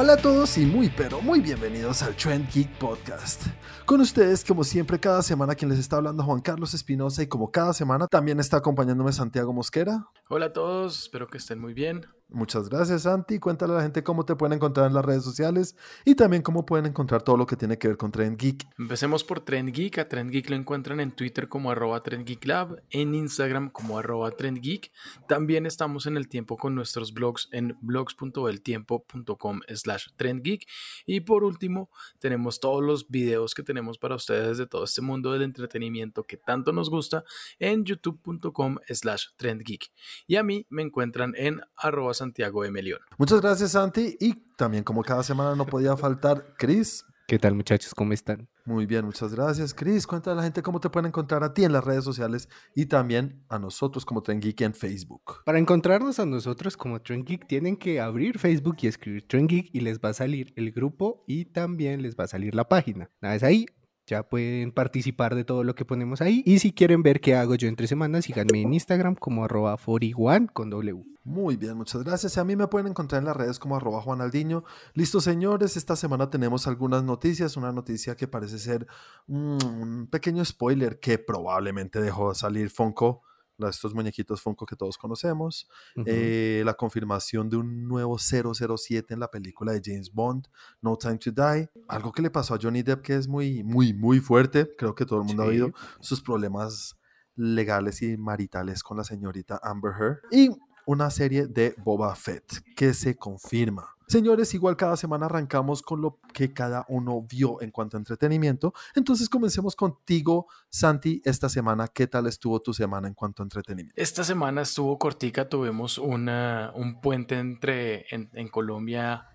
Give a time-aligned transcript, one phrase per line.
[0.00, 3.46] Hola a todos y muy pero muy bienvenidos al Trend Geek Podcast.
[3.84, 7.50] Con ustedes, como siempre, cada semana quien les está hablando Juan Carlos Espinosa y como
[7.50, 10.06] cada semana también está acompañándome Santiago Mosquera.
[10.28, 12.06] Hola a todos, espero que estén muy bien.
[12.30, 13.38] Muchas gracias, Santi.
[13.38, 15.74] Cuéntale a la gente cómo te pueden encontrar en las redes sociales
[16.04, 18.68] y también cómo pueden encontrar todo lo que tiene que ver con Trend Geek.
[18.78, 19.96] Empecemos por Trend Geek.
[19.98, 24.92] A Trend Geek lo encuentran en Twitter como arroba trendgeeklab, en Instagram como arroba trendgeek.
[25.26, 30.66] También estamos en el tiempo con nuestros blogs en blogs.eltiempo.com slash trendgeek.
[31.06, 31.88] Y por último,
[32.18, 36.36] tenemos todos los videos que tenemos para ustedes de todo este mundo del entretenimiento que
[36.36, 37.24] tanto nos gusta
[37.58, 39.90] en youtube.com slash trendgeek.
[40.26, 43.00] Y a mí me encuentran en arroba Santiago de Melión.
[43.16, 44.16] Muchas gracias, Santi.
[44.20, 47.04] Y también, como cada semana, no podía faltar Chris.
[47.28, 47.94] ¿Qué tal, muchachos?
[47.94, 48.48] ¿Cómo están?
[48.64, 50.06] Muy bien, muchas gracias, Chris.
[50.06, 52.86] Cuéntale a la gente cómo te pueden encontrar a ti en las redes sociales y
[52.86, 55.42] también a nosotros como Trend Geek en Facebook.
[55.44, 59.70] Para encontrarnos a nosotros como Trend Geek, tienen que abrir Facebook y escribir Trend Geek
[59.74, 63.10] y les va a salir el grupo y también les va a salir la página.
[63.20, 63.66] Una vez ahí,
[64.08, 66.42] ya pueden participar de todo lo que ponemos ahí.
[66.44, 70.48] Y si quieren ver qué hago yo entre semanas, síganme en Instagram como arroba 41
[70.52, 71.04] con W.
[71.24, 72.38] Muy bien, muchas gracias.
[72.38, 74.64] A mí me pueden encontrar en las redes como arroba Juanaldiño.
[74.94, 77.58] Listo, señores, esta semana tenemos algunas noticias.
[77.58, 78.86] Una noticia que parece ser
[79.26, 83.22] un pequeño spoiler que probablemente dejó salir Fonco
[83.68, 85.68] estos muñequitos Funko que todos conocemos,
[86.06, 90.46] eh, la confirmación de un nuevo 007 en la película de James Bond,
[90.80, 93.92] No Time to Die, algo que le pasó a Johnny Depp que es muy, muy,
[93.92, 96.96] muy fuerte, creo que todo el mundo ha oído sus problemas
[97.34, 100.50] legales y maritales con la señorita Amber Heard, y
[100.86, 103.97] una serie de Boba Fett que se confirma.
[104.08, 108.72] Señores, igual cada semana arrancamos con lo que cada uno vio en cuanto a entretenimiento.
[108.94, 111.88] Entonces comencemos contigo, Santi, esta semana.
[111.88, 114.00] ¿Qué tal estuvo tu semana en cuanto a entretenimiento?
[114.00, 119.28] Esta semana estuvo cortica, tuvimos una, un puente entre en, Colombia,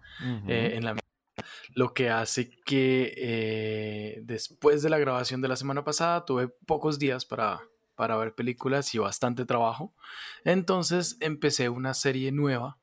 [0.48, 0.96] eh, en la
[1.76, 6.98] lo que hace que eh, después de la grabación de la semana pasada tuve pocos
[6.98, 7.62] días para,
[7.94, 9.94] para ver películas y bastante trabajo.
[10.46, 12.80] Entonces empecé una serie nueva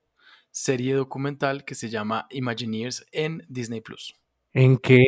[0.50, 4.14] serie documental que se llama Imagineers en Disney Plus.
[4.52, 5.06] ¿En qué?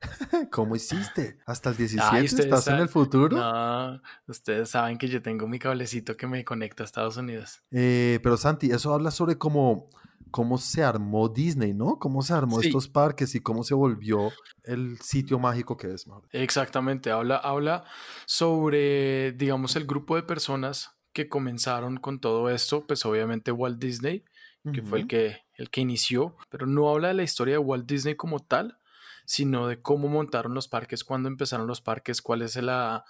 [0.50, 1.38] ¿Cómo hiciste?
[1.46, 3.36] ¿Hasta el 17 estás en el futuro?
[3.36, 7.62] No, ustedes saben que yo tengo mi cablecito que me conecta a Estados Unidos.
[7.70, 9.90] Eh, pero Santi, eso habla sobre cómo,
[10.30, 11.98] cómo se armó Disney, ¿no?
[11.98, 14.30] Cómo se armó estos parques y cómo se volvió
[14.64, 16.06] el sitio mágico que es.
[16.32, 17.84] Exactamente, habla, habla
[18.24, 24.24] sobre, digamos, el grupo de personas que comenzaron con todo esto, pues obviamente Walt Disney,
[24.72, 27.86] que fue el que, el que inició, pero no habla de la historia de Walt
[27.86, 28.78] Disney como tal,
[29.24, 33.04] sino de cómo montaron los parques, cuándo empezaron los parques, cuál es la,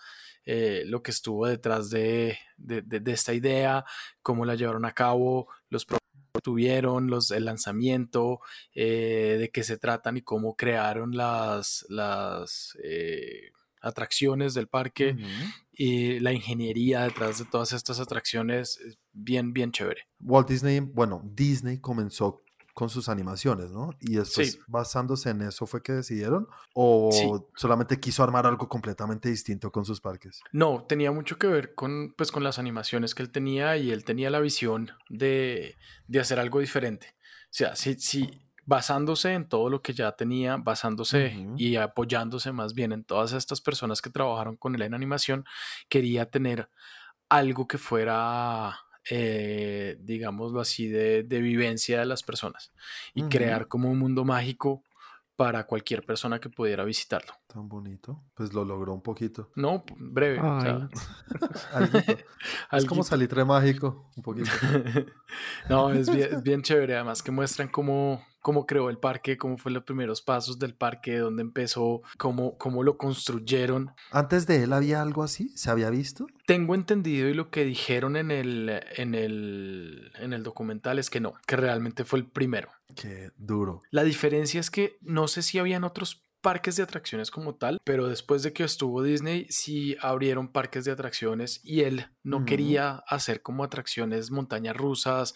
[0.44, 3.84] eh, lo que estuvo detrás de, de, esta idea,
[4.22, 8.40] cómo la llevaron a cabo, los problemas que tuvieron, los, el lanzamiento,
[8.74, 15.16] eh, de qué se tratan y cómo crearon las, las eh, atracciones del parque
[15.72, 18.78] y la ingeniería detrás de todas estas atracciones
[19.12, 20.02] bien, bien chévere.
[20.20, 22.42] Walt Disney, bueno, Disney comenzó
[22.74, 23.90] con sus animaciones, ¿no?
[24.00, 26.46] Y después, basándose en eso, ¿fue que decidieron?
[26.74, 30.40] ¿O solamente quiso armar algo completamente distinto con sus parques?
[30.52, 34.04] No, tenía mucho que ver con, pues, con las animaciones que él tenía y él
[34.04, 37.14] tenía la visión de, de hacer algo diferente.
[37.18, 38.30] O sea, si, si
[38.70, 43.60] basándose en todo lo que ya tenía, basándose y apoyándose más bien en todas estas
[43.60, 45.44] personas que trabajaron con él en animación,
[45.88, 46.70] quería tener
[47.28, 48.78] algo que fuera,
[49.10, 52.72] eh, digámoslo así, de, vivencia de las personas
[53.12, 54.84] y crear como un mundo mágico
[55.34, 57.39] para cualquier persona que pudiera visitarlo.
[57.52, 58.22] Tan bonito.
[58.34, 59.50] Pues lo logró un poquito.
[59.56, 60.40] No, breve.
[62.72, 64.50] es como salitre mágico, un poquito.
[65.68, 66.94] no, es bien, es bien chévere.
[66.94, 71.18] Además que muestran cómo, cómo creó el parque, cómo fue los primeros pasos del parque,
[71.18, 73.90] dónde empezó, cómo, cómo lo construyeron.
[74.12, 75.48] ¿Antes de él había algo así?
[75.56, 76.28] ¿Se había visto?
[76.46, 81.18] Tengo entendido y lo que dijeron en el, en el, en el documental es que
[81.18, 82.68] no, que realmente fue el primero.
[82.94, 83.80] Qué duro.
[83.90, 88.08] La diferencia es que no sé si habían otros parques de atracciones como tal, pero
[88.08, 93.42] después de que estuvo Disney, sí abrieron parques de atracciones y él no quería hacer
[93.42, 95.34] como atracciones montañas rusas,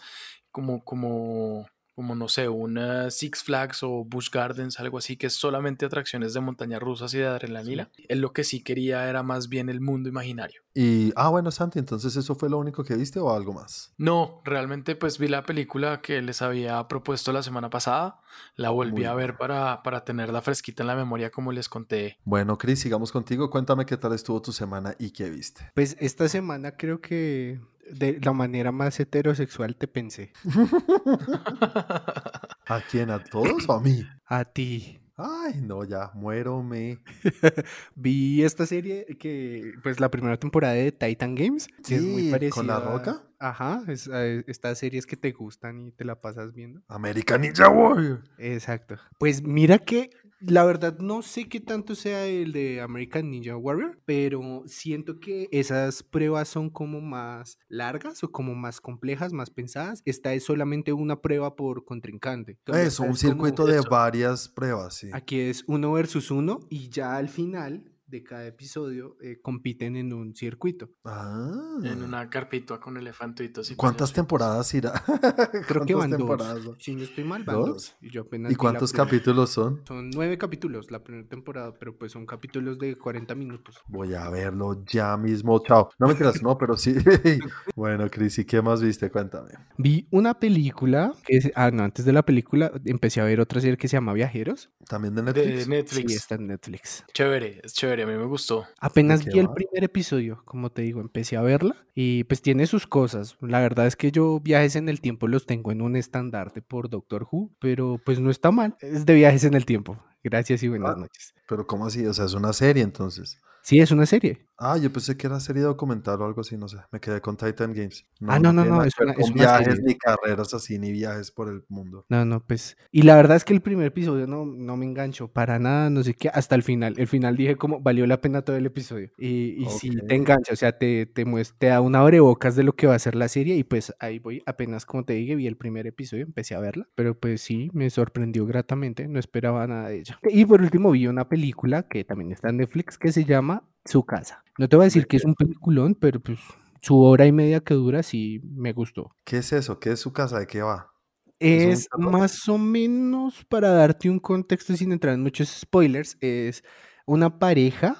[0.51, 5.33] como, como como no sé, una Six Flags o Busch Gardens, algo así, que es
[5.33, 7.89] solamente atracciones de montañas rusas y de adrenalina.
[8.09, 10.61] Él lo que sí quería era más bien el mundo imaginario.
[10.73, 13.93] Y, ah, bueno, Santi, entonces eso fue lo único que viste o algo más?
[13.97, 18.19] No, realmente pues vi la película que les había propuesto la semana pasada,
[18.57, 22.19] la volví a ver para, para tenerla fresquita en la memoria como les conté.
[22.25, 25.71] Bueno, Chris, sigamos contigo, cuéntame qué tal estuvo tu semana y qué viste.
[25.73, 27.61] Pues esta semana creo que
[27.91, 30.31] de la manera más heterosexual te pensé.
[32.67, 33.11] ¿A quién?
[33.11, 34.05] ¿A todos o a mí?
[34.25, 34.99] A ti.
[35.17, 36.99] Ay, no, ya, muero me.
[37.95, 42.55] Vi esta serie que, pues la primera temporada de Titan Games, que es muy parecida.
[42.55, 43.23] ¿con La Roca?
[43.39, 44.09] Ajá, es,
[44.47, 46.81] estas series que te gustan y te la pasas viendo.
[46.89, 48.23] American Ninja Warrior.
[48.37, 48.97] Exacto.
[49.17, 50.09] Pues mira que
[50.47, 55.47] la verdad no sé qué tanto sea el de American Ninja Warrior, pero siento que
[55.51, 60.01] esas pruebas son como más largas o como más complejas, más pensadas.
[60.05, 62.53] Esta es solamente una prueba por contrincante.
[62.53, 65.09] Entonces, Eso, un como- circuito de varias pruebas, sí.
[65.13, 70.13] Aquí es uno versus uno y ya al final de cada episodio eh, compiten en
[70.13, 70.89] un circuito.
[71.03, 71.77] Ah.
[71.83, 74.93] En una carpita con elefantitos y ¿Cuántas temporadas irá?
[75.67, 76.17] Creo que ¿Cuántas van dos.
[76.17, 76.61] temporadas?
[76.79, 77.67] Si no estoy mal, van ¿Dos?
[77.69, 77.95] dos.
[78.01, 79.81] Y, yo apenas ¿Y cuántos capítulos son?
[79.87, 83.77] Son nueve capítulos la primera temporada, pero pues son capítulos de 40 minutos.
[83.87, 85.61] Voy a verlo ya mismo.
[85.65, 85.89] Chao.
[85.97, 86.95] No me creas, no, pero sí.
[87.75, 89.09] bueno, Cris, ¿y qué más viste?
[89.09, 89.51] Cuéntame.
[89.77, 93.61] Vi una película, que es- ah, no, antes de la película empecé a ver otra
[93.61, 94.69] serie que se llama Viajeros.
[94.87, 95.67] ¿También de De Netflix?
[95.67, 96.11] Netflix.
[96.11, 97.03] Sí, está en Netflix.
[97.13, 98.65] Chévere, es chévere, a mí me gustó.
[98.79, 102.87] Apenas vi el primer episodio, como te digo, empecé a verla y pues tiene sus
[102.87, 103.37] cosas.
[103.41, 106.89] La verdad es que yo viajes en el tiempo los tengo en un estandarte por
[106.89, 108.75] Doctor Who, pero pues no está mal.
[108.81, 109.97] Es de viajes en el tiempo.
[110.23, 110.99] Gracias y buenas Ah.
[110.99, 111.33] noches.
[111.47, 112.05] Pero ¿cómo así?
[112.05, 113.39] O sea, es una serie entonces.
[113.61, 114.45] Sí, es una serie.
[114.57, 116.77] Ah, yo pensé que era serie documental o algo así, no sé.
[116.89, 118.05] Me quedé con Titan Games.
[118.25, 119.81] Ah, no, no, no, nada es una- es una viajes, serie.
[119.85, 122.05] ni carreras así, ni viajes por el mundo.
[122.07, 122.77] No, no, pues.
[122.89, 126.03] Y la verdad es que el primer episodio no, no me enganchó para nada, no
[126.03, 126.95] sé qué, hasta el final.
[126.97, 129.11] El final dije como valió la pena todo el episodio.
[129.17, 130.07] Y, y sí Ok.
[130.07, 132.95] te engancha, o sea, te, te, muest- te da una abrebocas de lo que va
[132.95, 133.55] a ser la serie.
[133.57, 136.87] Y pues ahí voy, apenas como te dije, vi el primer episodio, empecé a verla.
[136.95, 140.17] Pero pues sí, me sorprendió gratamente, no esperaba nada de ella.
[140.29, 144.03] Y por último vi una película que también está en Netflix que se llama Su
[144.03, 144.43] Casa.
[144.57, 146.39] No te voy a decir que es un peliculón, pero pues
[146.81, 149.15] su hora y media que dura sí me gustó.
[149.23, 149.79] ¿Qué es eso?
[149.79, 150.39] ¿Qué es su casa?
[150.39, 150.91] ¿De qué va?
[151.39, 156.17] ¿Es más o menos para darte un contexto sin entrar en muchos spoilers.
[156.21, 156.63] Es
[157.05, 157.97] una pareja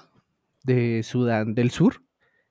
[0.64, 2.02] de Sudán del Sur.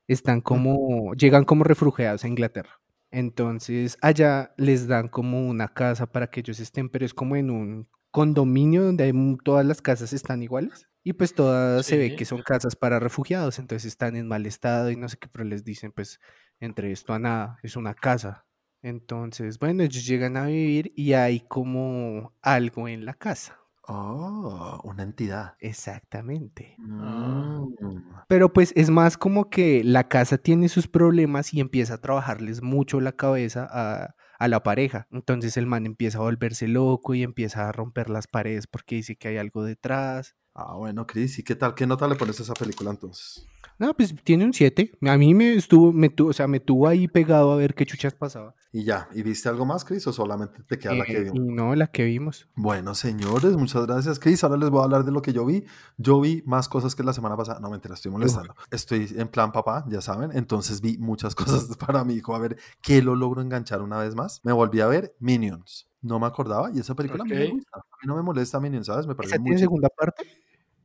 [0.08, 2.80] Están como, llegan como refugiados a Inglaterra.
[3.12, 7.50] Entonces allá les dan como una casa para que ellos estén, pero es como en
[7.50, 10.88] un condominio donde hay todas las casas están iguales.
[11.07, 14.90] Y pues todas se ve que son casas para refugiados, entonces están en mal estado
[14.90, 16.19] y no sé qué, pero les dicen pues
[16.60, 18.48] entre esto a nada, es una casa.
[18.81, 23.60] Entonces, bueno, ellos llegan a vivir y hay como algo en la casa.
[23.88, 25.54] Oh, una entidad.
[25.60, 26.75] Exactamente.
[26.90, 27.62] Ah.
[27.81, 27.98] Mm.
[28.28, 32.63] Pero pues es más como que la casa tiene sus problemas y empieza a trabajarles
[32.63, 35.08] mucho la cabeza a, a la pareja.
[35.12, 39.16] Entonces el man empieza a volverse loco y empieza a romper las paredes porque dice
[39.16, 40.36] que hay algo detrás.
[40.54, 41.76] Ah, bueno, Cris, ¿y qué tal?
[41.76, 43.46] ¿Qué nota le pones a esa película entonces?
[43.77, 44.92] No, pues tiene un 7.
[45.01, 47.86] A mí me estuvo, me tuvo, o sea, me tuvo ahí pegado a ver qué
[47.86, 48.56] chuchas pasaba.
[48.72, 51.39] Y ya, ¿y viste algo más, Cris, o solamente te queda la que Eh, vimos?
[51.39, 52.48] no, la que vimos.
[52.56, 54.44] Bueno, señores, muchas gracias, Cris.
[54.44, 55.66] Ahora les voy a hablar de lo que yo vi.
[55.98, 57.60] Yo vi más cosas que la semana pasada.
[57.60, 58.54] No, mentira, estoy molestando.
[58.72, 60.31] Estoy en plan papá, ya saben.
[60.33, 61.36] Entonces vi muchas
[61.69, 62.36] cosas para mi hijo.
[62.36, 64.42] A ver qué lo logro enganchar una vez más.
[64.44, 65.88] Me volví a ver Minions.
[66.01, 67.78] No me acordaba y esa película a mí me gusta.
[67.80, 69.07] A mí no me molesta Minions, ¿sabes?
[69.07, 70.24] Me parece ¿Esa muy tiene segunda parte?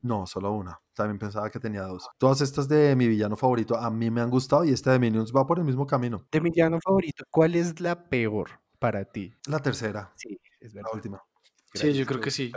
[0.02, 0.80] No, solo una.
[0.94, 2.08] También pensaba que tenía dos.
[2.18, 5.32] Todas estas de mi villano favorito a mí me han gustado y esta de Minions
[5.34, 6.26] va por el mismo camino.
[6.30, 9.34] De mi llano favorito, ¿cuál es la peor para ti?
[9.46, 10.94] La tercera, Sí, es la verdad.
[10.94, 11.22] última.
[11.74, 12.50] Sí, yo creo que sí.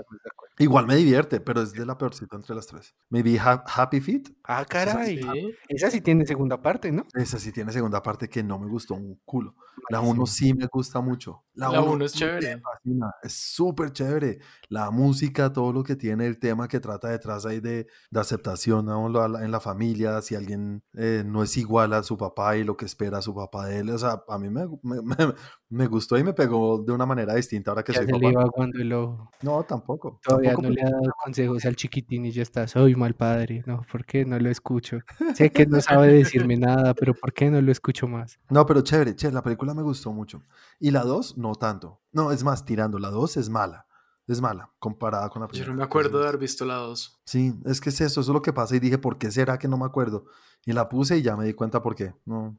[0.59, 2.93] Igual me divierte, pero es de la peorcita entre las tres.
[3.09, 4.29] Me vi Ha- Happy Feet.
[4.43, 5.19] Ah, caray.
[5.21, 5.55] Sí.
[5.67, 7.03] Esa sí tiene segunda parte, ¿no?
[7.15, 9.55] Esa sí tiene segunda parte que no me gustó un culo.
[9.89, 9.99] La.
[9.99, 11.43] 1 sí me gusta mucho.
[11.55, 12.61] La uno uno es chévere.
[12.61, 14.39] fascina, Es súper chévere.
[14.69, 18.87] La música, todo lo que tiene, el tema que trata detrás ahí de, de aceptación
[18.89, 22.63] uno la- en la familia, si alguien eh, no es igual a su papá y
[22.63, 23.89] lo que espera su papá de él.
[23.89, 25.33] O sea, a mí me, me, me-
[25.69, 28.31] me gustó y me pegó de una manera distinta ahora que Ya soy se le
[28.33, 28.49] papá.
[28.67, 29.29] iba.
[29.41, 30.19] No, tampoco.
[30.43, 32.67] Todavía tampoco no le ha dado consejos al chiquitín y ya está.
[32.67, 33.63] Soy mal padre.
[33.65, 34.99] No, ¿por qué no lo escucho?
[35.35, 38.39] Sé que no sabe decirme nada, pero ¿por qué no lo escucho más?
[38.49, 40.43] No, pero chévere, chévere, la película me gustó mucho.
[40.79, 42.01] Y la 2, no tanto.
[42.11, 43.87] No, es más, tirando, la 2 es mala.
[44.25, 45.71] Es mala comparada con la Yo primera.
[45.71, 47.21] no me acuerdo de haber visto la 2.
[47.25, 48.75] Sí, es que es eso, eso es lo que pasa.
[48.75, 50.25] Y dije, ¿por qué será que no me acuerdo?
[50.65, 52.13] Y la puse y ya me di cuenta por qué.
[52.25, 52.57] No.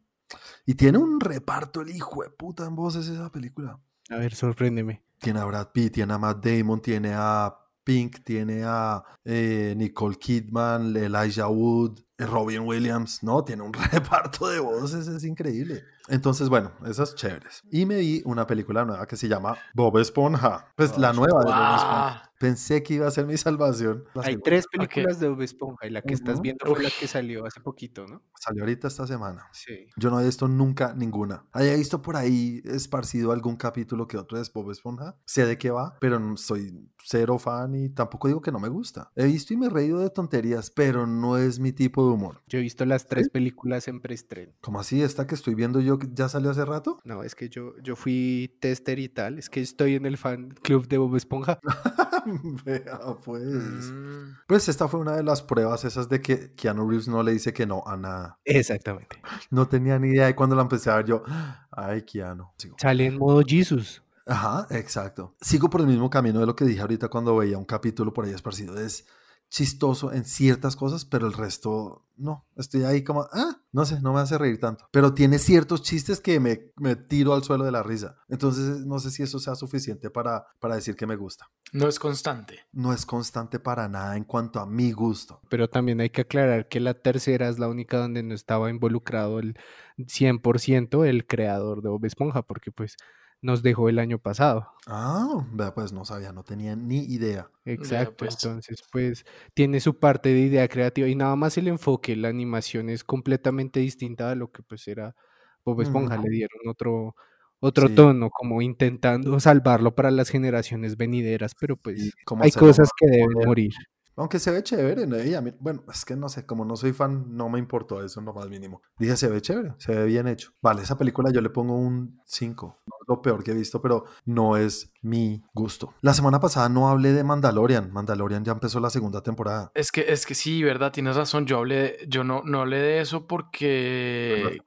[0.67, 3.81] Y tiene un reparto el hijo de puta en voces esa película.
[4.11, 5.03] A ver, sorpréndeme.
[5.19, 10.17] Tiene a Brad Pitt, tiene a Matt Damon, tiene a Pink, tiene a eh, Nicole
[10.17, 13.45] Kidman, Elijah Wood, Robin Williams, ¿no?
[13.45, 15.85] Tiene un reparto de voces, es increíble.
[16.09, 17.63] Entonces, bueno, esas chéveres.
[17.71, 20.69] Y me vi una película nueva que se llama Bob Esponja.
[20.77, 22.31] Pues la nueva de Bob Esponja.
[22.39, 24.05] Pensé que iba a ser mi salvación.
[24.17, 27.47] Hay tres películas de Bob Esponja y la que estás viendo fue la que salió
[27.47, 28.23] hace poquito, ¿no?
[28.39, 29.49] Salió ahorita esta semana.
[29.53, 29.87] Sí.
[29.97, 31.47] Yo no he visto nunca ninguna.
[31.53, 35.17] Haya visto por ahí esparcido algún capítulo que otro de Bob Esponja.
[35.25, 38.69] Sé de qué va, pero no soy cero fan y tampoco digo que no me
[38.69, 39.11] gusta.
[39.17, 42.43] He visto y me he reído de tonterías, pero no es mi tipo de humor.
[42.47, 44.53] Yo he visto las tres películas en preestreno.
[44.61, 45.03] ¿Cómo así?
[45.03, 47.01] ¿Esta que estoy viendo yo ya salió hace rato?
[47.05, 49.39] No, es que yo, yo fui tester y tal.
[49.39, 51.59] Es que estoy en el fan club de Bob Esponja.
[52.65, 53.45] Vea, pues.
[53.45, 54.37] Mm.
[54.47, 57.53] Pues esta fue una de las pruebas esas de que Keanu Reeves no le dice
[57.53, 58.39] que no a nada.
[58.45, 59.17] Exactamente.
[59.51, 61.23] No tenía ni idea y cuando la empecé a ver yo,
[61.71, 62.49] ay, Keanu.
[62.79, 64.03] Sale en modo Jesus.
[64.27, 65.35] Ajá, exacto.
[65.41, 68.25] Sigo por el mismo camino de lo que dije ahorita cuando veía un capítulo por
[68.25, 68.79] ahí esparcido.
[68.79, 69.07] Es
[69.49, 72.47] chistoso en ciertas cosas, pero el resto no.
[72.57, 74.89] Estoy ahí como, ah, no sé, no me hace reír tanto.
[74.91, 78.17] Pero tiene ciertos chistes que me, me tiro al suelo de la risa.
[78.29, 81.51] Entonces, no sé si eso sea suficiente para, para decir que me gusta.
[81.73, 82.61] No es constante.
[82.73, 85.41] No es constante para nada en cuanto a mi gusto.
[85.49, 89.39] Pero también hay que aclarar que la tercera es la única donde no estaba involucrado
[89.41, 89.57] el
[89.99, 92.97] 100% el creador de Bob Esponja, porque pues
[93.45, 94.73] nos dejó el año pasado.
[94.87, 97.51] Ah, pues no sabía, no tenía ni idea.
[97.67, 98.43] Exacto, pues.
[98.43, 102.89] entonces pues tiene su parte de idea creativa y nada más el enfoque, la animación
[102.89, 105.15] es completamente distinta a lo que pues era
[105.63, 107.15] Bob Esponja, le dieron otro
[107.61, 113.47] otro tono, como intentando salvarlo para las generaciones venideras, pero pues hay cosas que deben
[113.47, 113.73] morir.
[114.17, 115.17] Aunque se ve chévere, ¿no?
[115.59, 118.49] bueno, es que no sé, como no soy fan, no me importó eso no más
[118.49, 118.81] mínimo.
[118.99, 120.53] Dije, se ve chévere, se ve bien hecho.
[120.63, 122.79] Vale, esa película yo le pongo un 5.
[122.87, 125.95] No es lo peor que he visto, pero no es mi gusto.
[126.01, 127.93] La semana pasada no hablé de Mandalorian.
[127.93, 129.73] Mandalorian ya empezó la segunda temporada.
[129.75, 131.47] Es que, es que sí, verdad, tienes razón.
[131.47, 134.61] Yo hablé, yo no, no hablé de eso porque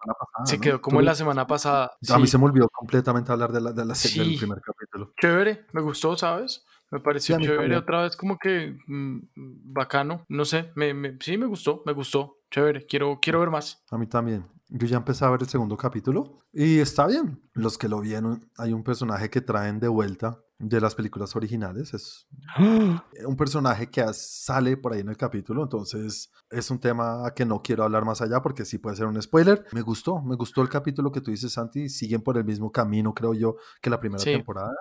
[0.45, 1.91] se quedó como en la semana pasada.
[2.09, 5.13] A mí se me olvidó completamente hablar de la, de la del primer capítulo.
[5.19, 6.65] Chévere, me gustó, ¿sabes?
[6.89, 10.25] Me pareció chévere otra vez, como que mm, bacano.
[10.29, 12.37] No sé, me, sí me gustó, me gustó.
[12.49, 13.83] Chévere, quiero, quiero ver más.
[13.91, 14.45] A mí también.
[14.69, 17.41] Yo ya empecé a ver el segundo capítulo y está bien.
[17.53, 21.93] Los que lo vieron, hay un personaje que traen de vuelta de las películas originales.
[21.93, 22.27] Es
[22.57, 27.61] un personaje que sale por ahí en el capítulo, entonces es un tema que no
[27.61, 29.65] quiero hablar más allá porque sí puede ser un spoiler.
[29.71, 31.87] Me gustó, me gustó el capítulo que tú dices, Santi.
[31.87, 34.73] Siguen por el mismo camino, creo yo, que la primera temporada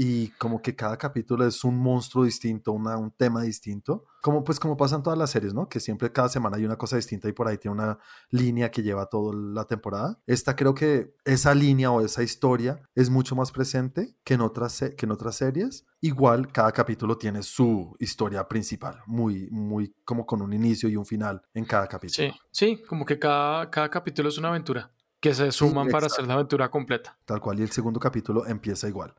[0.00, 4.60] y como que cada capítulo es un monstruo distinto, una, un tema distinto, como pues
[4.60, 5.68] como pasa en todas las series, ¿no?
[5.68, 7.98] Que siempre cada semana hay una cosa distinta y por ahí tiene una
[8.30, 10.20] línea que lleva toda la temporada.
[10.24, 14.84] Esta creo que esa línea o esa historia es mucho más presente que en otras,
[14.96, 15.84] que en otras series.
[16.00, 21.06] Igual cada capítulo tiene su historia principal, muy, muy como con un inicio y un
[21.06, 22.32] final en cada capítulo.
[22.32, 26.24] Sí, sí, como que cada, cada capítulo es una aventura que se suman para hacer
[26.28, 27.18] la aventura completa.
[27.24, 29.12] Tal cual, y el segundo capítulo empieza igual.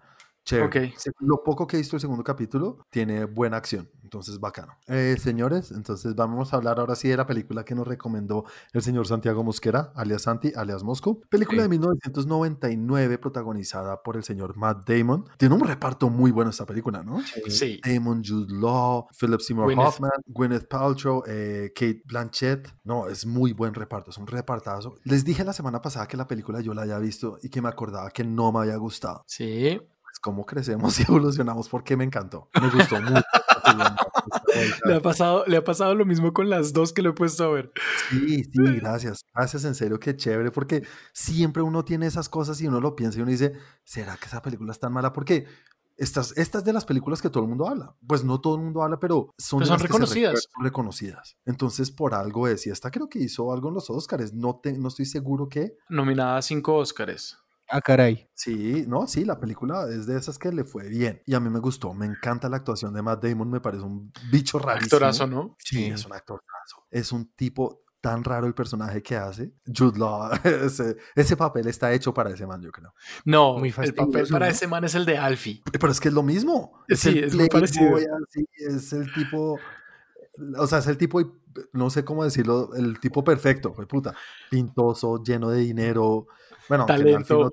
[0.50, 0.94] Chévere.
[1.20, 4.74] Lo poco que he visto el segundo capítulo tiene buena acción, entonces bacano.
[4.88, 8.82] Eh, señores, entonces vamos a hablar ahora sí de la película que nos recomendó el
[8.82, 11.22] señor Santiago Mosquera, alias Santi, alias Moscow.
[11.30, 15.26] Película de 1999 protagonizada por el señor Matt Damon.
[15.38, 17.22] Tiene un reparto muy bueno esta película, ¿no?
[17.48, 17.80] Sí.
[17.86, 22.74] Damon, Jude Law, Philip Seymour Hoffman, Gwyneth Paltrow, eh, Kate Blanchett.
[22.84, 24.96] No, es muy buen reparto, es un repartazo.
[25.04, 27.70] Les dije la semana pasada que la película yo la había visto y que me
[27.70, 29.24] acordaba que no me había gustado.
[29.28, 29.80] Sí
[30.22, 32.50] cómo crecemos y evolucionamos porque me encantó.
[32.60, 33.22] Me gustó mucho.
[34.86, 37.44] le, ha pasado, le ha pasado lo mismo con las dos que lo he puesto
[37.46, 37.72] a ver.
[38.10, 39.26] Sí, sí, gracias.
[39.34, 40.84] Gracias, en serio, qué chévere, porque
[41.14, 44.42] siempre uno tiene esas cosas y uno lo piensa y uno dice, ¿será que esa
[44.42, 45.14] película es tan mala?
[45.14, 45.46] Porque
[46.00, 47.94] estas, estas de las películas que todo el mundo habla.
[48.08, 50.48] Pues no todo el mundo habla, pero son, son reconocidas.
[50.54, 51.38] Son reconocidas.
[51.46, 54.34] Entonces, por algo es, y esta creo que hizo algo en los Oscars.
[54.34, 55.76] No, te, no estoy seguro que.
[55.90, 57.38] Nominada a cinco Oscars.
[57.70, 58.28] Ah, caray.
[58.34, 61.22] Sí, no, sí, la película es de esas que le fue bien.
[61.26, 64.12] Y a mí me gustó, me encanta la actuación de Matt Damon, me parece un
[64.32, 64.86] bicho rarísimo.
[64.86, 65.56] Actorazo, ¿no?
[65.60, 66.88] Sí, es un actorazo.
[66.90, 69.54] Es un tipo tan raro el personaje que hace.
[69.66, 70.32] Jude Law,
[71.16, 72.94] ese, papel está hecho para ese man, yo creo.
[73.26, 75.62] No, Muy el papel para ese man es el de Alfie.
[75.72, 76.84] Pero es que es lo mismo.
[76.88, 77.98] Es sí, es muy parecido.
[77.98, 79.60] es el tipo,
[80.58, 81.22] o sea, es el tipo,
[81.74, 84.16] no sé cómo decirlo, el tipo perfecto, fue puta,
[84.50, 86.28] pintoso, lleno de dinero,
[86.70, 87.52] bueno, talento.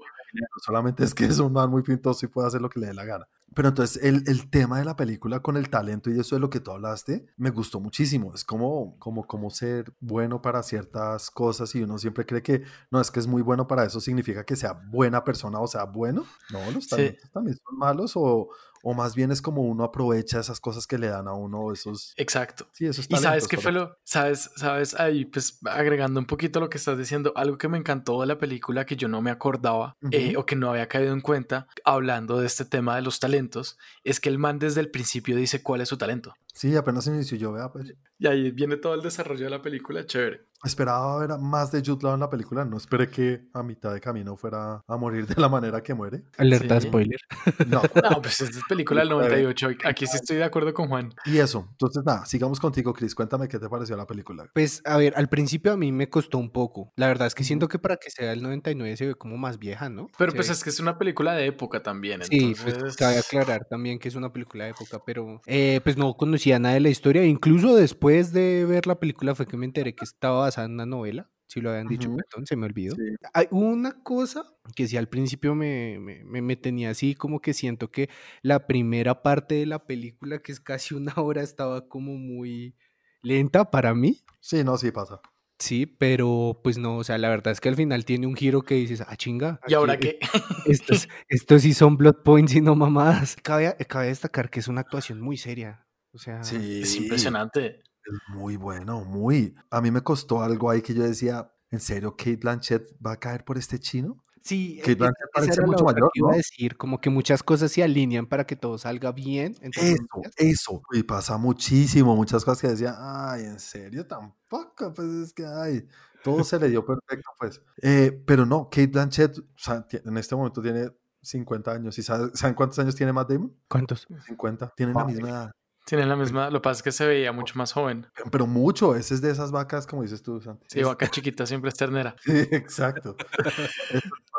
[0.64, 2.94] solamente es que es un man muy pintoso y puede hacer lo que le dé
[2.94, 3.26] la gana.
[3.54, 6.50] Pero entonces el, el, tema de la película con el talento y eso de lo
[6.50, 8.34] que tú hablaste, me gustó muchísimo.
[8.34, 13.00] Es como, como, como ser bueno para ciertas cosas y uno siempre cree que no
[13.00, 16.26] es que es muy bueno para eso, significa que sea buena persona o sea bueno.
[16.50, 18.50] No, los talentos también son malos o,
[18.88, 22.14] o más bien es como uno aprovecha esas cosas que le dan a uno esos
[22.16, 22.68] exacto.
[22.72, 26.70] Sí esos y sabes qué fue lo sabes sabes ahí pues agregando un poquito lo
[26.70, 29.96] que estás diciendo algo que me encantó de la película que yo no me acordaba
[30.12, 33.76] eh, o que no había caído en cuenta hablando de este tema de los talentos
[34.04, 37.36] es que el man desde el principio dice cuál es su talento sí apenas inició
[37.36, 41.38] yo vea pues y ahí viene todo el desarrollo de la película chévere Esperaba ver
[41.38, 42.64] más de Jude Law en la película.
[42.64, 46.24] No esperé que a mitad de camino fuera a morir de la manera que muere.
[46.38, 47.20] Alerta spoiler.
[47.66, 47.82] No.
[48.10, 49.68] no, pues es película del 98.
[49.84, 51.12] Aquí sí estoy de acuerdo con Juan.
[51.24, 51.68] Y eso.
[51.72, 53.14] Entonces, nada, sigamos contigo, Chris.
[53.14, 54.48] Cuéntame qué te pareció la película.
[54.52, 56.92] Pues, a ver, al principio a mí me costó un poco.
[56.96, 59.58] La verdad es que siento que para que sea el 99 se ve como más
[59.58, 60.08] vieja, ¿no?
[60.18, 62.22] Pero pues es que es una película de época también.
[62.24, 66.16] Sí, pues cabe aclarar también que es una película de época, pero eh, pues no
[66.46, 67.24] conocía nada de la historia.
[67.24, 70.86] Incluso después de ver la película fue que me enteré que estaba basada en una
[70.86, 72.96] novela si lo habían dicho, perdón, se me olvidó.
[73.32, 77.92] Hay una cosa que si al principio me, me, me, tenía así, como que siento
[77.92, 78.10] que
[78.42, 82.74] la primera parte de la película, que es casi una hora, estaba como muy
[83.22, 84.24] lenta para mí.
[84.40, 85.20] Sí, no, sí pasa.
[85.60, 88.62] Sí, pero pues no, o sea, la verdad es que al final tiene un giro
[88.62, 89.60] que dices, ah, chinga.
[89.68, 90.18] ¿Y ahora qué?
[90.66, 93.36] Estos, estos sí son blood points y no mamadas.
[93.40, 95.85] Cabe, cabe destacar que es una actuación muy seria.
[96.16, 97.82] O sea, es impresionante.
[98.02, 99.54] Es muy bueno, muy.
[99.70, 103.20] A mí me costó algo ahí que yo decía, ¿en serio Kate Blanchett va a
[103.20, 104.24] caer por este chino?
[104.40, 106.10] Sí, Kate e, Blanchett parece mucho mayor.
[106.14, 109.56] Iba a decir, como que muchas cosas se alinean para que todo salga bien.
[109.60, 110.82] Eso, eso.
[110.92, 114.06] Y pasa muchísimo, muchas cosas que decía, ay, ¿en serio?
[114.06, 115.86] Tampoco, pues es que, ay,
[116.24, 117.60] todo se le dio perfecto, pues.
[117.82, 121.98] Eh, pero no, Kate Blanchett, o sea, en este momento tiene 50 años.
[121.98, 123.54] ¿Y saben cuántos años tiene Matt Damon?
[123.68, 124.06] ¿Cuántos?
[124.28, 124.72] 50.
[124.74, 125.52] Tienen la misma edad.
[125.86, 128.08] Tienen la misma, lo que pasa es que se veía mucho más joven.
[128.32, 130.66] Pero, mucho, ese es de esas vacas, como dices tú, Santi.
[130.68, 132.16] Sí, vaca chiquita siempre es ternera.
[132.26, 133.16] Sí, exacto.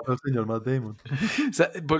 [0.08, 0.98] el señor Matt Damon.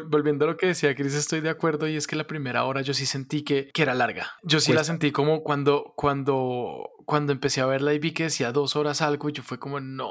[0.10, 2.82] volviendo a lo que decía Chris, estoy de acuerdo y es que la primera hora
[2.82, 4.28] yo sí sentí que, que era larga.
[4.44, 8.52] Yo sí la sentí como cuando, cuando, cuando empecé a verla y vi que decía
[8.52, 10.10] dos horas algo y yo fue como, no.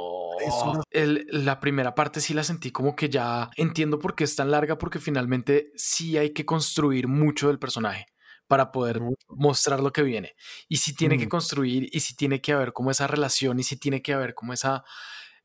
[0.90, 4.50] El, la primera parte sí la sentí como que ya entiendo por qué es tan
[4.50, 8.06] larga porque finalmente sí hay que construir mucho del personaje
[8.46, 10.34] para poder mostrar lo que viene.
[10.68, 11.30] Y si tiene que mm.
[11.30, 14.52] construir, y si tiene que haber como esa relación, y si tiene que haber como
[14.52, 14.84] esa,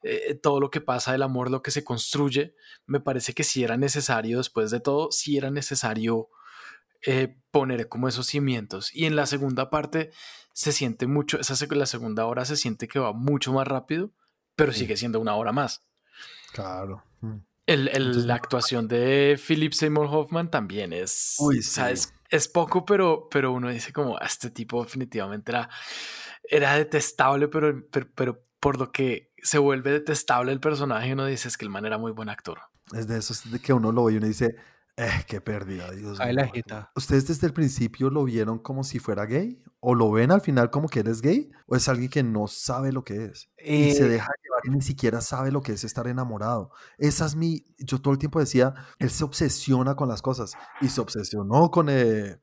[0.03, 3.63] eh, todo lo que pasa del amor, lo que se construye, me parece que si
[3.63, 6.29] era necesario, después de todo, si era necesario
[7.05, 8.93] eh, poner como esos cimientos.
[8.93, 10.11] Y en la segunda parte
[10.53, 14.11] se siente mucho, esa la segunda hora se siente que va mucho más rápido,
[14.55, 15.83] pero sigue siendo una hora más.
[16.53, 17.03] Claro.
[17.21, 17.37] Mm.
[17.67, 22.13] El, la actuación de Philip Seymour Hoffman también es, es,
[22.47, 25.69] poco, pero, pero uno dice como, ah, este tipo definitivamente era,
[26.43, 27.83] era detestable, pero,
[28.15, 31.85] pero, por lo que se vuelve detestable el personaje, uno dice es que el man
[31.85, 32.59] era muy buen actor.
[32.93, 34.55] Es de esos de que uno lo ve y uno dice,
[35.01, 36.33] eh, qué pérdida, Dios mío.
[36.33, 36.91] la.
[36.95, 39.61] ¿Ustedes desde el principio lo vieron como si fuera gay?
[39.79, 41.49] ¿O lo ven al final como que él es gay?
[41.65, 43.49] ¿O es alguien que no sabe lo que es?
[43.57, 46.71] y se eh, deja llevar y ni siquiera sabe lo que es estar enamorado.
[46.97, 47.65] Esa es mi...
[47.79, 50.53] Yo todo el tiempo decía, él se obsesiona con las cosas.
[50.81, 51.89] Y se obsesionó con...
[51.89, 52.39] Eh,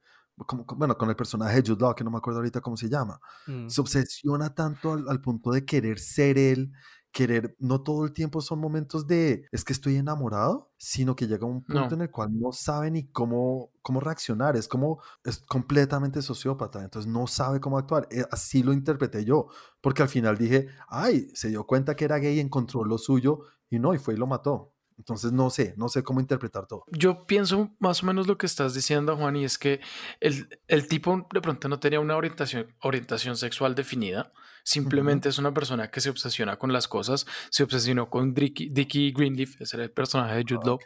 [0.77, 3.21] bueno, con el personaje de Jude Law, que no me acuerdo ahorita cómo se llama.
[3.47, 3.69] Mm.
[3.69, 6.73] Se obsesiona tanto al punto de querer ser él
[7.19, 11.47] querer, no todo el tiempo son momentos de, es que estoy enamorado, sino que llega
[11.47, 16.23] un punto en el cual no sabe ni cómo, cómo reaccionar, es como, es completamente
[16.23, 18.07] sociópata, entonces no sabe cómo actuar.
[18.13, 19.49] Eh, así lo interpreté yo,
[19.81, 23.81] porque al final dije, ay, se dio cuenta que era gay, encontró lo suyo y
[23.81, 24.75] no, y fue y lo mató.
[24.99, 26.85] Entonces no sé, no sé cómo interpretar todo.
[26.91, 29.81] Yo pienso más o menos lo que estás diciendo, Juan, y es que
[30.21, 34.33] el, el tipo de pronto no tenía una orientación, orientación sexual definida,
[34.65, 39.61] simplemente es una persona que se obsesiona con las cosas, se obsesionó con Dickie, Greenleaf,
[39.61, 40.79] ese era el personaje de Jude Law,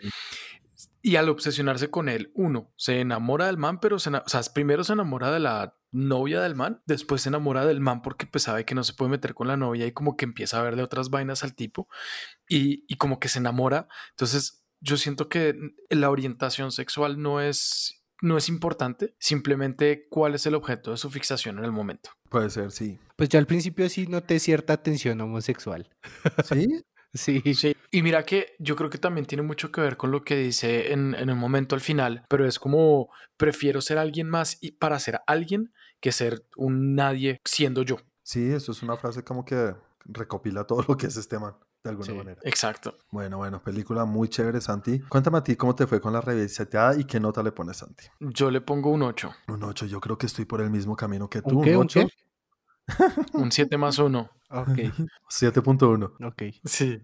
[1.03, 4.85] y al obsesionarse con él, uno, se enamora del man, pero se, o sea, primero
[4.85, 8.65] se enamora de la novia del man, después se enamora del man porque pues sabe
[8.65, 11.11] que no se puede meter con la novia y como que empieza a verle otras
[11.11, 11.89] vainas al tipo
[12.49, 13.89] y, y como que se enamora.
[14.11, 15.57] Entonces yo siento que
[15.91, 21.11] la orientación sexual no es no es importante, simplemente cuál es el objeto de su
[21.11, 22.11] fixación en el momento.
[22.31, 22.99] Puede ser, sí.
[23.17, 25.91] Pues yo al principio sí noté cierta tensión homosexual.
[26.45, 26.85] ¿Sí?
[27.15, 27.43] Sí.
[27.55, 27.77] sí.
[27.91, 30.93] Y mira que yo creo que también tiene mucho que ver con lo que dice
[30.93, 34.99] en, en un momento al final, pero es como prefiero ser alguien más y para
[34.99, 37.99] ser alguien que ser un nadie siendo yo.
[38.23, 41.91] Sí, eso es una frase como que recopila todo lo que es este man, de
[41.91, 42.41] alguna manera.
[42.45, 42.97] Exacto.
[43.11, 45.01] Bueno, bueno, película muy chévere, Santi.
[45.01, 48.07] Cuéntame a ti cómo te fue con la revisateada y qué nota le pones, Santi.
[48.21, 49.33] Yo le pongo un 8.
[49.49, 51.59] Un 8, yo creo que estoy por el mismo camino que tú.
[51.59, 51.77] ¿Un qué?
[51.77, 52.09] ¿Un 8?
[53.35, 54.31] Un 7 más 1.
[54.55, 54.69] Ok,
[55.31, 56.13] 7.1.
[56.27, 56.43] ok.
[56.65, 57.01] Sí.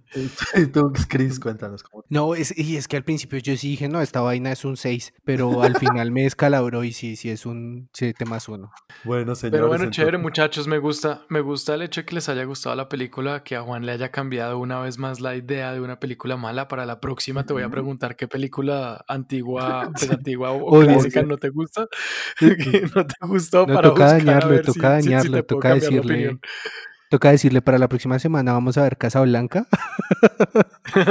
[0.55, 2.05] Y tú, Chris, cuéntanos cómo.
[2.11, 4.77] No, es, y es que al principio yo sí dije, no, esta vaina es un
[4.77, 8.71] 6, pero al final me descalabró y sí, sí es un 7 más 1.
[9.05, 9.53] Bueno, señores.
[9.57, 12.45] Pero bueno, entonces- chévere, muchachos, me gusta, me gusta el hecho de que les haya
[12.45, 15.81] gustado la película, que a Juan le haya cambiado una vez más la idea de
[15.81, 16.69] una película mala.
[16.69, 21.21] Para la próxima te voy a preguntar qué película antigua, pues antigua o Obvio, clásica
[21.23, 21.27] sí.
[21.27, 21.87] no te gusta,
[22.39, 25.37] que no te gustó No, para toca buscar a dañarlo, si- toca si- si dañarlo,
[25.39, 26.39] te puedo toca decirle.
[27.09, 29.67] Toca decirle para la próxima semana vamos a ver Casablanca.
[30.95, 31.07] Eh,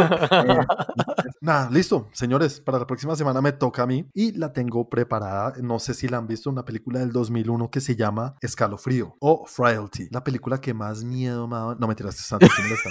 [1.41, 2.59] Nada, listo, señores.
[2.59, 5.53] Para la próxima semana me toca a mí y la tengo preparada.
[5.61, 9.45] No sé si la han visto, una película del 2001 que se llama Escalofrío o
[9.45, 10.09] Frailty.
[10.11, 11.75] La película que más miedo me ha dado.
[11.75, 12.89] No, mentiras, Santi, ¿quién está?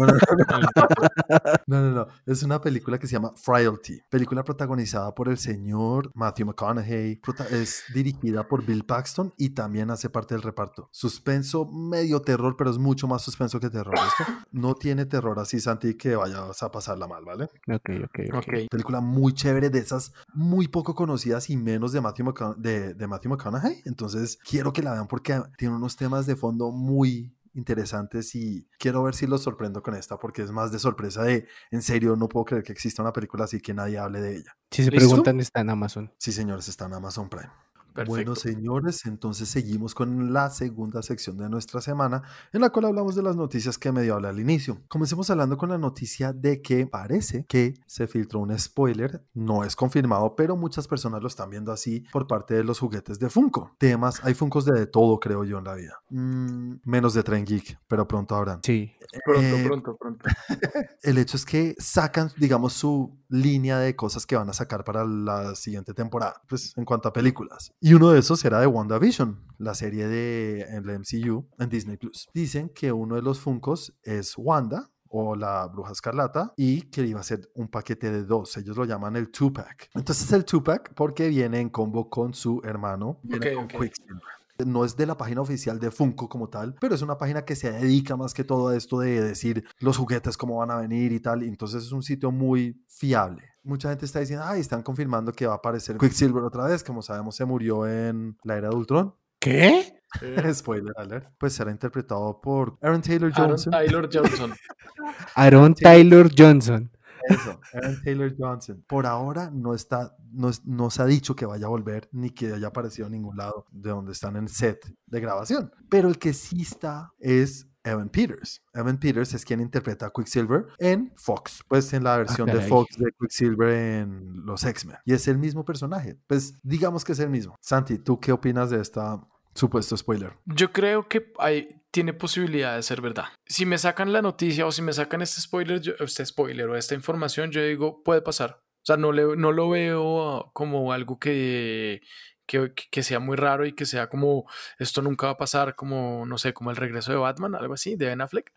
[0.00, 1.80] No, no, no.
[1.80, 2.06] No, no.
[2.26, 4.00] Es una película que se llama Frailty.
[4.10, 7.20] Película protagonizada por el señor Matthew McConaughey.
[7.50, 10.88] Es dirigida por Bill Paxton y también hace parte del reparto.
[10.92, 13.94] Suspenso, medio terror, pero es mucho más suspenso que terror.
[13.94, 17.44] Esto no tiene terror así, Santi, que vayas a pasarla mal, ¿vale?
[17.68, 18.68] Ok, ok, ok.
[18.70, 23.06] Película muy chévere, de esas muy poco conocidas y menos de Matthew, McCona- de, de
[23.06, 23.82] Matthew McConaughey.
[23.86, 29.02] Entonces, quiero que la vean porque tiene unos temas de fondo muy interesantes y quiero
[29.04, 32.28] ver si los sorprendo con esta porque es más de sorpresa de, en serio, no
[32.28, 34.56] puedo creer que exista una película así que nadie hable de ella.
[34.72, 35.06] Si se ¿Listo?
[35.08, 36.12] preguntan, está en Amazon.
[36.18, 37.50] Sí, señores, está en Amazon Prime.
[37.94, 38.10] Perfecto.
[38.10, 43.14] Bueno, señores, entonces seguimos con la segunda sección de nuestra semana, en la cual hablamos
[43.14, 44.82] de las noticias que medio hablé al inicio.
[44.88, 49.76] Comencemos hablando con la noticia de que parece que se filtró un spoiler, no es
[49.76, 53.70] confirmado, pero muchas personas lo están viendo así por parte de los juguetes de Funko.
[53.78, 56.00] Temas, hay Funkos de, de todo, creo yo, en la vida.
[56.10, 58.58] Mm, menos de Tren Geek, pero pronto habrán.
[58.64, 58.90] Sí.
[59.24, 60.24] Pronto, Eh, pronto, pronto.
[61.02, 65.04] El hecho es que sacan, digamos, su línea de cosas que van a sacar para
[65.04, 67.72] la siguiente temporada, pues en cuanto a películas.
[67.86, 71.98] Y uno de esos era de WandaVision, la serie de en la MCU en Disney
[71.98, 72.30] Plus.
[72.32, 77.20] Dicen que uno de los Funkos es Wanda o la Bruja Escarlata y que iba
[77.20, 78.56] a ser un paquete de dos.
[78.56, 79.90] Ellos lo llaman el two-pack.
[79.92, 83.68] Entonces el two-pack porque viene en combo con su hermano, viene con.
[83.68, 84.22] Quicksilver.
[84.64, 87.56] No es de la página oficial de Funko como tal, pero es una página que
[87.56, 91.12] se dedica más que todo a esto de decir los juguetes cómo van a venir
[91.12, 91.42] y tal.
[91.42, 93.42] Entonces es un sitio muy fiable.
[93.64, 96.84] Mucha gente está diciendo, ay, están confirmando que va a aparecer Quicksilver otra vez.
[96.84, 99.14] Como sabemos, se murió en la era de Ultron.
[99.40, 100.00] ¿Qué?
[100.54, 101.28] Spoiler alert.
[101.38, 103.72] Pues será interpretado por Aaron Taylor Aaron Johnson.
[103.72, 104.54] Taylor Johnson.
[105.34, 106.90] Aaron Taylor Johnson.
[107.28, 108.84] Eso, Aaron Taylor Johnson.
[108.86, 112.30] Por ahora no está, no, es- no se ha dicho que vaya a volver ni
[112.30, 115.72] que haya aparecido en ningún lado de donde están en set de grabación.
[115.88, 118.62] Pero el que sí está es Evan Peters.
[118.72, 122.60] Evan Peters es quien interpreta a Quicksilver en Fox, pues en la versión de.
[122.62, 124.96] Fox de Quicksilver en los X-Men.
[125.04, 126.18] Y es el mismo personaje.
[126.26, 127.56] Pues digamos que es el mismo.
[127.60, 129.20] Santi, ¿tú qué opinas de esta
[129.54, 130.32] supuesto spoiler?
[130.46, 133.26] Yo creo que hay, tiene posibilidad de ser verdad.
[133.46, 136.74] Si me sacan la noticia o si me sacan este spoiler, yo- este spoiler o
[136.76, 138.58] esta información, yo digo, puede pasar.
[138.82, 142.02] O sea, no, le, no lo veo como algo que,
[142.46, 144.44] que, que sea muy raro y que sea como,
[144.80, 147.94] esto nunca va a pasar, como, no sé, como el regreso de Batman, algo así,
[147.94, 148.52] de Ben Affleck.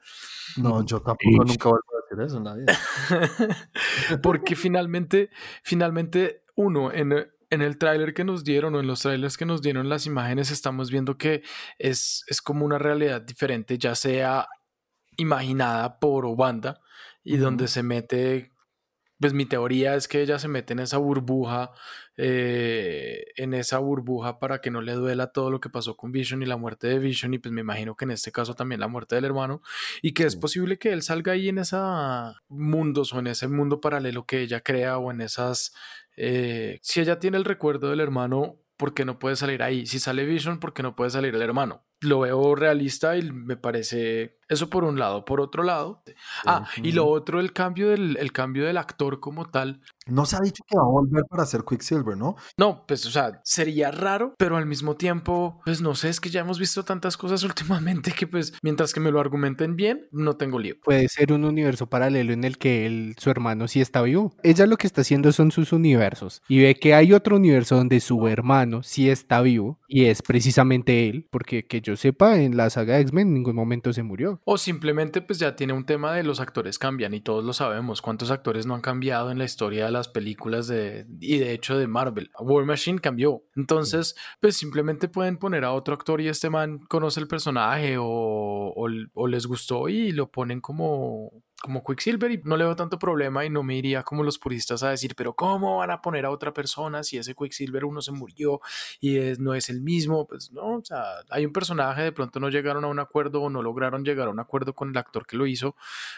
[0.58, 1.38] No, Mm, yo tampoco sí.
[1.38, 4.18] nunca vuelvo a decir eso en la vida.
[4.24, 5.30] Porque finalmente,
[5.64, 7.14] finalmente, uno, en,
[7.50, 10.52] en el tráiler que nos dieron o en los trailers que nos dieron las imágenes,
[10.52, 11.44] estamos viendo que
[11.78, 14.48] es, es como una realidad diferente, ya sea
[15.18, 16.80] imaginada por Wanda
[17.24, 18.52] y donde se mete,
[19.20, 21.72] pues mi teoría es que ella se mete en esa burbuja,
[22.18, 26.44] eh, en esa burbuja para que no le duela todo lo que pasó con Vision
[26.44, 28.88] y la muerte de Vision y pues me imagino que en este caso también la
[28.88, 29.62] muerte del hermano
[30.02, 33.82] y que es posible que él salga ahí en esos mundos o en ese mundo
[33.82, 35.74] paralelo que ella crea o en esas...
[36.16, 39.86] eh, si ella tiene el recuerdo del hermano, ¿por qué no puede salir ahí?
[39.88, 41.87] Si sale Vision, ¿por qué no puede salir el hermano?
[42.02, 45.26] Lo veo realista y me parece eso por un lado.
[45.26, 46.04] Por otro lado,
[46.46, 49.82] ah, y lo otro, el cambio del, el cambio del actor como tal.
[50.06, 52.38] No se ha dicho que va a volver para ser Quicksilver, ¿no?
[52.58, 56.30] No, pues, o sea, sería raro, pero al mismo tiempo, pues no sé, es que
[56.30, 60.38] ya hemos visto tantas cosas últimamente que, pues, mientras que me lo argumenten bien, no
[60.38, 60.76] tengo lío.
[60.84, 64.34] Puede ser un universo paralelo en el que él, su hermano sí está vivo.
[64.44, 68.00] Ella lo que está haciendo son sus universos y ve que hay otro universo donde
[68.00, 72.70] su hermano sí está vivo y es precisamente él, porque que yo sepa, en la
[72.70, 74.42] saga X-Men en ningún momento se murió.
[74.46, 78.02] O simplemente, pues ya tiene un tema de los actores cambian y todos lo sabemos.
[78.02, 81.78] ¿Cuántos actores no han cambiado en la historia de las películas de, y de hecho
[81.78, 82.30] de Marvel?
[82.40, 83.44] War Machine cambió.
[83.56, 88.06] Entonces, pues simplemente pueden poner a otro actor y este man conoce el personaje o,
[88.06, 93.00] o- o les gustó y lo ponen como como Quicksilver y no le veo tanto
[93.00, 96.26] problema y no me iría como los puristas a decir, pero ¿cómo van a poner
[96.26, 98.62] a otra persona si ese Quicksilver uno se murió
[99.00, 100.28] y no es el mismo?
[100.28, 103.50] Pues no, o sea, hay un personaje, de pronto no llegaron a un acuerdo o
[103.50, 105.76] no lograron llegar a un acuerdo con el actor que lo hizo,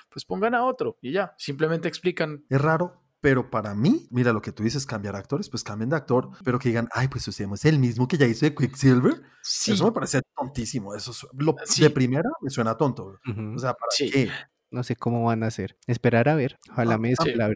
[0.10, 2.44] pues pongan a otro y ya, simplemente explican.
[2.50, 5.96] Es raro, pero para mí, mira lo que tú dices, cambiar actores, pues cambien de
[5.98, 9.22] actor, pero que digan, ay, pues usemos el mismo que ya hizo de Quicksilver.
[9.42, 9.74] Sí.
[9.74, 10.96] Eso me parece tontísimo.
[10.96, 13.20] Eso lo, de primera me suena tonto.
[13.56, 14.30] O sea, ¿para qué?
[14.72, 15.78] No sé cómo van a hacer.
[15.88, 16.60] Esperar a ver.
[16.72, 17.14] Ojalá me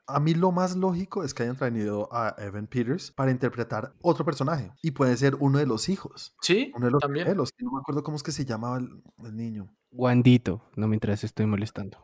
[0.08, 4.26] a, mí lo más lógico es que hayan traído a Evan Peters para interpretar otro
[4.26, 4.72] personaje.
[4.82, 6.36] Y puede ser uno de los hijos.
[6.42, 7.28] Sí, uno de los también.
[7.28, 9.70] No me acuerdo cómo es que se llamaba el, niño.
[9.92, 10.64] Wandito.
[10.76, 12.00] No mientras estoy molestando.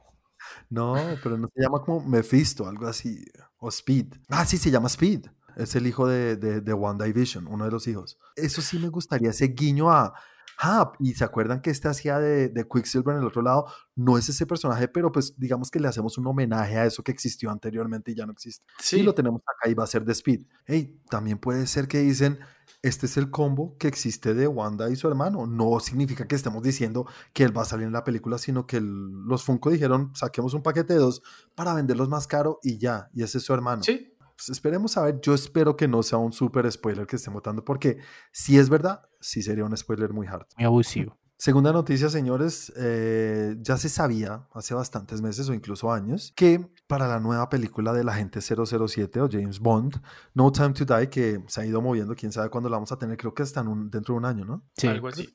[0.70, 3.26] No, pero no se llama como Mephisto, algo así.
[3.58, 4.14] O Speed.
[4.30, 5.26] Ah, sí, se llama Speed.
[5.58, 8.20] Es el hijo de, de, de WandaVision, uno de los hijos.
[8.36, 10.14] Eso sí me gustaría, ese guiño a
[10.62, 14.18] ah, y se acuerdan que este hacía de, de, Quicksilver en el otro lado, no
[14.18, 17.50] es ese personaje, pero pues digamos que le hacemos un homenaje a eso que existió
[17.52, 18.66] anteriormente y ya no existe.
[18.80, 19.00] Sí.
[19.00, 20.42] Y lo tenemos acá y va a ser de Speed.
[20.66, 22.40] Hey, también puede ser que dicen,
[22.82, 25.46] este es el combo que existe de Wanda y su hermano.
[25.46, 28.80] No significa que estemos diciendo que él va a salir en la película, sino que
[28.82, 31.22] los Funko dijeron, saquemos un paquete de dos
[31.56, 33.84] para venderlos más caro y ya, y ese es su hermano.
[33.84, 34.09] Sí.
[34.40, 37.66] Pues esperemos a ver, yo espero que no sea un super spoiler que estén votando,
[37.66, 37.98] porque
[38.32, 40.48] si es verdad, sí sería un spoiler muy hard.
[40.56, 41.20] Muy abusivo.
[41.38, 47.10] Segunda noticia, señores, eh, ya se sabía hace bastantes meses o incluso años que para
[47.10, 50.02] la nueva película de la gente 007 o James Bond,
[50.34, 52.98] No Time to Die, que se ha ido moviendo, quién sabe cuándo la vamos a
[52.98, 54.64] tener, creo que está dentro de un año, ¿no?
[54.78, 55.28] Sí, algo así.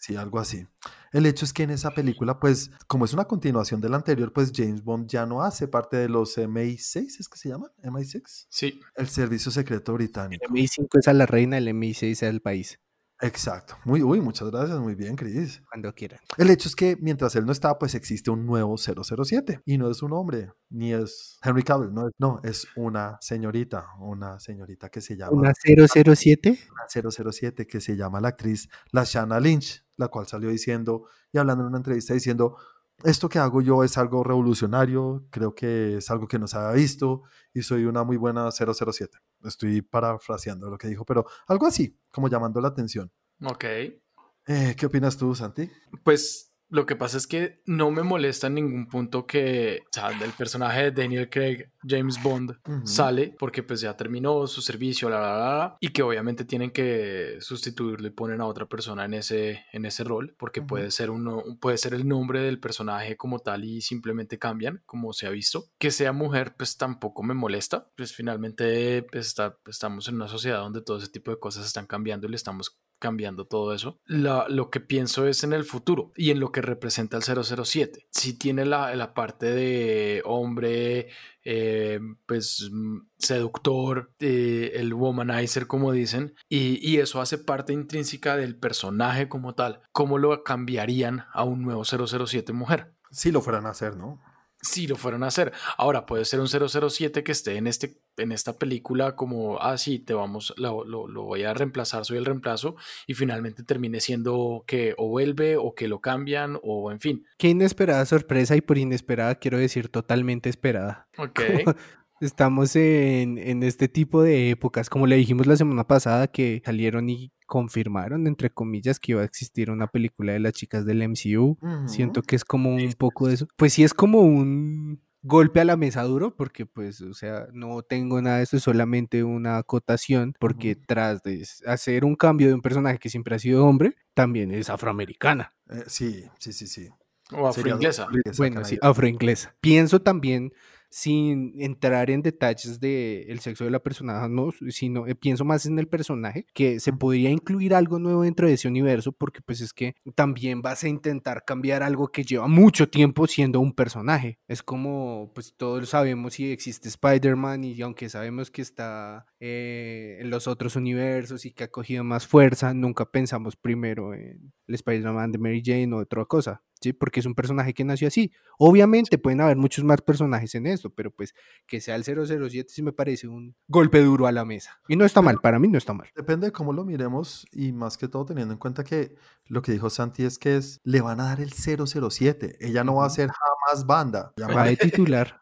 [0.00, 0.66] Sí, algo así.
[1.12, 4.32] El hecho es que en esa película, pues, como es una continuación de la anterior,
[4.32, 7.70] pues James Bond ya no hace parte de los MI6, ¿es que se llaman?
[7.82, 8.46] ¿MI6?
[8.48, 8.80] Sí.
[8.96, 10.42] El Servicio Secreto Británico.
[10.46, 12.80] El MI5 es a la reina, el MI6 es al país.
[13.22, 13.76] Exacto.
[13.84, 14.78] Muy, uy, muchas gracias.
[14.78, 15.62] Muy bien, Chris.
[15.68, 16.20] Cuando quieran.
[16.38, 19.60] El hecho es que mientras él no está, pues existe un nuevo 007.
[19.66, 21.92] Y no es un hombre, ni es Henry Cavill.
[21.92, 23.88] No, no es una señorita.
[23.98, 25.32] Una señorita que se llama.
[25.32, 26.58] ¿Una 007?
[26.72, 31.62] Una 007 que se llama la actriz Lashana Lynch, la cual salió diciendo y hablando
[31.62, 32.56] en una entrevista diciendo
[33.04, 36.72] esto que hago yo es algo revolucionario, creo que es algo que no se había
[36.72, 37.22] visto
[37.54, 39.18] y soy una muy buena 007.
[39.44, 43.10] Estoy parafraseando lo que dijo, pero algo así, como llamando la atención.
[43.42, 43.64] Ok.
[43.64, 45.70] Eh, ¿Qué opinas tú, Santi?
[46.02, 50.08] Pues lo que pasa es que no me molesta en ningún punto que, o sea,
[50.08, 55.20] el personaje de Daniel Craig, James Bond, sale porque pues ya terminó su servicio, la,
[55.20, 59.64] la, la, y que obviamente tienen que sustituirlo y ponen a otra persona en ese,
[59.72, 63.64] en ese rol, porque puede, ser uno, puede ser el nombre del personaje como tal
[63.64, 65.66] y simplemente cambian, como se ha visto.
[65.78, 70.60] Que sea mujer, pues tampoco me molesta, pues finalmente pues, está, estamos en una sociedad
[70.60, 73.98] donde todo ese tipo de cosas están cambiando y le estamos cambiando todo eso.
[74.06, 78.06] lo que pienso es en el futuro y en lo que representa el 007.
[78.10, 81.08] Si tiene la, la parte de hombre,
[81.42, 88.36] eh, pues mm, seductor, eh, el womanizer como dicen, y, y, eso hace parte intrínseca
[88.36, 89.80] del personaje como tal.
[89.90, 92.94] ¿Cómo lo cambiarían a un nuevo 007 mujer?
[93.10, 94.20] Si lo fueran a hacer, ¿no?
[94.62, 95.52] Si lo fueron a hacer.
[95.76, 99.98] Ahora puede ser un 007 que esté en, este, en esta película como, ah, sí,
[99.98, 104.94] te vamos, lo, lo, voy a reemplazar, soy el reemplazo, y finalmente termine siendo que
[104.98, 107.26] o vuelve o que lo cambian o en fin.
[107.38, 111.08] Qué inesperada sorpresa y por inesperada quiero decir totalmente esperada.
[111.16, 111.40] Ok.
[112.20, 117.08] Estamos en, en este tipo de épocas, como le dijimos la semana pasada, que salieron
[117.08, 121.58] y confirmaron, entre comillas, que iba a existir una película de las chicas del MCU.
[121.86, 123.48] Siento que es como un poco de eso.
[123.56, 127.82] Pues sí, es como un golpe a la mesa duro, porque pues, o sea, no
[127.82, 132.54] tengo nada de eso, es solamente una acotación, porque tras de hacer un cambio de
[132.54, 135.52] un personaje que siempre ha sido hombre, también es afroamericana.
[135.70, 136.88] Eh, sí, sí, sí, sí.
[137.32, 138.06] O afroinglesa.
[138.38, 139.56] Bueno, sí, afroinglesa.
[139.60, 140.52] Pienso también
[140.90, 145.78] sin entrar en detalles del sexo de la persona, no, sino eh, pienso más en
[145.78, 149.72] el personaje, que se podría incluir algo nuevo dentro de ese universo, porque pues es
[149.72, 154.38] que también vas a intentar cambiar algo que lleva mucho tiempo siendo un personaje.
[154.48, 160.30] Es como, pues todos sabemos si existe Spider-Man y aunque sabemos que está eh, en
[160.30, 165.32] los otros universos y que ha cogido más fuerza, nunca pensamos primero en el Spider-Man
[165.32, 166.62] de Mary Jane o otra cosa.
[166.80, 166.92] ¿Sí?
[166.92, 168.32] Porque es un personaje que nació así.
[168.58, 171.34] Obviamente pueden haber muchos más personajes en esto, pero pues
[171.66, 174.80] que sea el 007 sí me parece un golpe duro a la mesa.
[174.88, 176.08] Y no está mal, para mí no está mal.
[176.14, 179.14] Depende de cómo lo miremos y más que todo teniendo en cuenta que
[179.46, 182.56] lo que dijo Santi es que es, le van a dar el 007.
[182.60, 184.32] Ella no va a ser jamás banda.
[184.38, 185.40] Va de titular.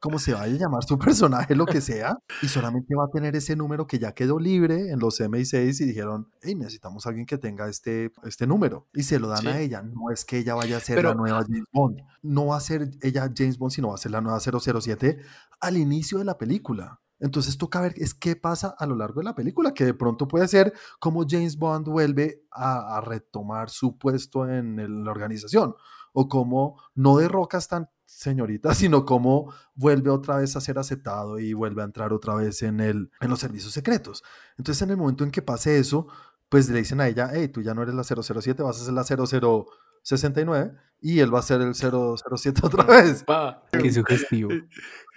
[0.00, 3.36] Como se vaya a llamar su personaje, lo que sea, y solamente va a tener
[3.36, 7.26] ese número que ya quedó libre en los MI6 y dijeron, hey, necesitamos a alguien
[7.26, 8.88] que tenga este, este número.
[8.94, 9.82] Y se lo dan a ella.
[9.82, 12.00] No es que ella vaya a ser la nueva James Bond.
[12.22, 15.18] No va a ser ella James Bond, sino va a ser la nueva 007
[15.60, 17.00] al inicio de la película.
[17.20, 20.26] Entonces toca ver es qué pasa a lo largo de la película, que de pronto
[20.26, 25.74] puede ser como James Bond vuelve a, retomar su puesto en, la organización,
[26.12, 31.38] o como no derroca a esta señorita, sino como vuelve otra vez a ser aceptado
[31.38, 34.22] y vuelve a entrar otra vez en, el, en los servicios secretos.
[34.58, 36.08] Entonces en el momento en que pase eso,
[36.48, 38.92] pues le dicen a ella, hey, tú ya no eres la 007, vas a ser
[38.92, 43.24] la 0069 y él va a ser el 007 otra vez.
[43.72, 44.50] Qué sugestivo.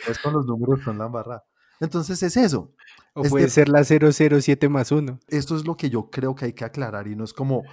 [0.06, 1.43] Pues con los números son la barra.
[1.79, 2.73] Entonces es eso.
[3.13, 5.19] O puede ser la 007 más uno.
[5.27, 7.63] Esto es lo que yo creo que hay que aclarar y no es como,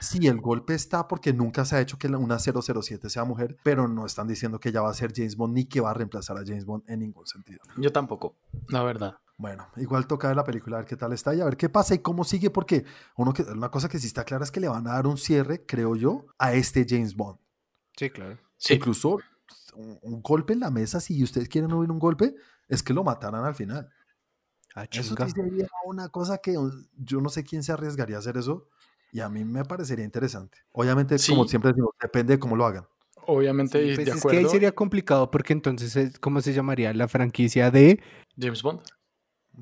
[0.00, 3.88] si el golpe está porque nunca se ha hecho que una 007 sea mujer, pero
[3.88, 6.36] no están diciendo que ella va a ser James Bond ni que va a reemplazar
[6.36, 7.60] a James Bond en ningún sentido.
[7.76, 8.36] Yo tampoco,
[8.68, 9.16] la verdad.
[9.38, 11.68] Bueno, igual toca ver la película, a ver qué tal está y a ver qué
[11.68, 12.84] pasa y cómo sigue, porque
[13.16, 15.18] uno que, una cosa que sí está clara es que le van a dar un
[15.18, 17.38] cierre, creo yo, a este James Bond.
[17.96, 18.38] Sí, claro.
[18.70, 19.18] Incluso
[19.74, 22.34] un, golpe en la mesa, si ustedes quieren oír un golpe,
[22.68, 23.90] es que lo mataran al final.
[24.74, 26.54] Ah, eso sería una cosa que
[26.96, 28.68] yo no sé quién se arriesgaría a hacer eso
[29.12, 30.58] y a mí me parecería interesante.
[30.72, 32.86] Obviamente, como siempre decimos, depende de cómo lo hagan.
[33.26, 37.70] Obviamente, pues de es que ahí sería complicado porque entonces, ¿cómo se llamaría la franquicia
[37.70, 38.00] de
[38.38, 38.80] James Bond?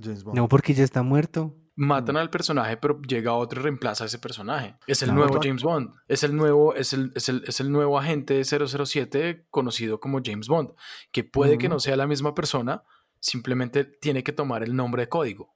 [0.00, 0.36] James Bond.
[0.36, 1.56] No, porque ya está muerto.
[1.76, 2.18] Matan mm.
[2.18, 4.76] al personaje, pero llega otro y reemplaza a ese personaje.
[4.86, 5.92] Es el nuevo James Bond.
[6.08, 10.46] Es el nuevo, es el, es el, es el nuevo agente 007 conocido como James
[10.46, 10.72] Bond,
[11.10, 12.84] que puede que no sea la misma persona,
[13.18, 15.53] simplemente tiene que tomar el nombre de código.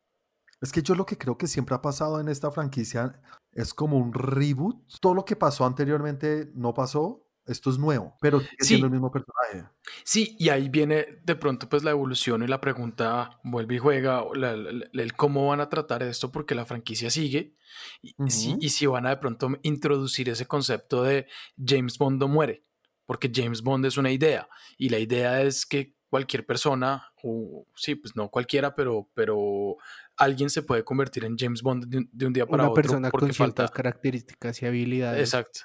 [0.61, 3.21] Es que yo lo que creo que siempre ha pasado en esta franquicia
[3.53, 4.77] es como un reboot.
[5.01, 9.11] Todo lo que pasó anteriormente no pasó, esto es nuevo, pero sigue siendo el mismo
[9.11, 9.65] personaje.
[10.05, 14.25] Sí, y ahí viene de pronto pues la evolución y la pregunta vuelve y juega,
[14.93, 17.57] el cómo van a tratar esto porque la franquicia sigue
[18.03, 18.31] y,
[18.69, 22.65] si, van a de pronto introducir ese concepto de James Bond no muere,
[23.07, 27.95] porque James Bond es una idea y la idea es que cualquier persona, o sí,
[27.95, 29.77] pues no cualquiera, pero, pero
[30.19, 32.73] alguien se puede convertir en James Bond de, un día para otro.
[32.73, 35.21] Una persona con ciertas características y habilidades.
[35.21, 35.61] Exacto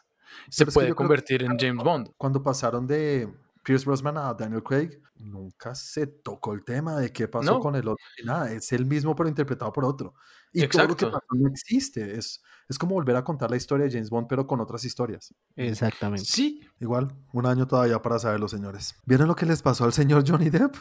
[0.49, 2.11] se puede convertir en James Bond.
[2.17, 3.31] Cuando pasaron de
[3.63, 7.87] Pierce Brosnan a Daniel Craig, nunca se tocó el tema de qué pasó con el
[7.87, 8.05] otro.
[8.23, 10.15] Nada, es el mismo pero interpretado por otro.
[10.51, 12.17] Y todo lo que pasó no existe.
[12.17, 15.33] Es, es como volver a contar la historia de James Bond, pero con otras historias.
[15.55, 16.25] Exactamente.
[16.25, 16.61] Sí.
[16.79, 18.95] Igual, un año todavía para saberlo, señores.
[19.05, 20.75] ¿Vieron lo que les pasó al señor Johnny Depp?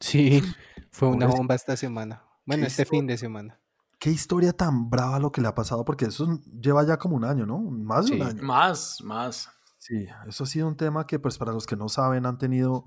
[0.00, 0.42] Sí,
[0.90, 2.22] fue una bomba esta semana.
[2.48, 3.60] Bueno, este fin de semana
[3.98, 7.24] qué historia tan brava lo que le ha pasado, porque eso lleva ya como un
[7.24, 7.58] año, ¿no?
[7.58, 8.42] Más de un año.
[8.42, 9.50] Más, más.
[9.78, 12.84] Sí, eso ha sido un tema que, pues, para los que no saben, han tenido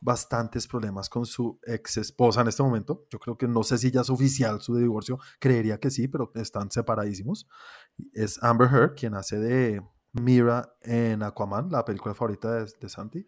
[0.00, 3.06] bastantes problemas con su ex esposa en este momento.
[3.10, 6.30] Yo creo que no sé si ya es oficial su divorcio, creería que sí, pero
[6.34, 7.48] están separadísimos.
[8.12, 9.82] Es Amber Heard, quien hace de
[10.14, 13.26] Mira en Aquaman, la película favorita de, Santi.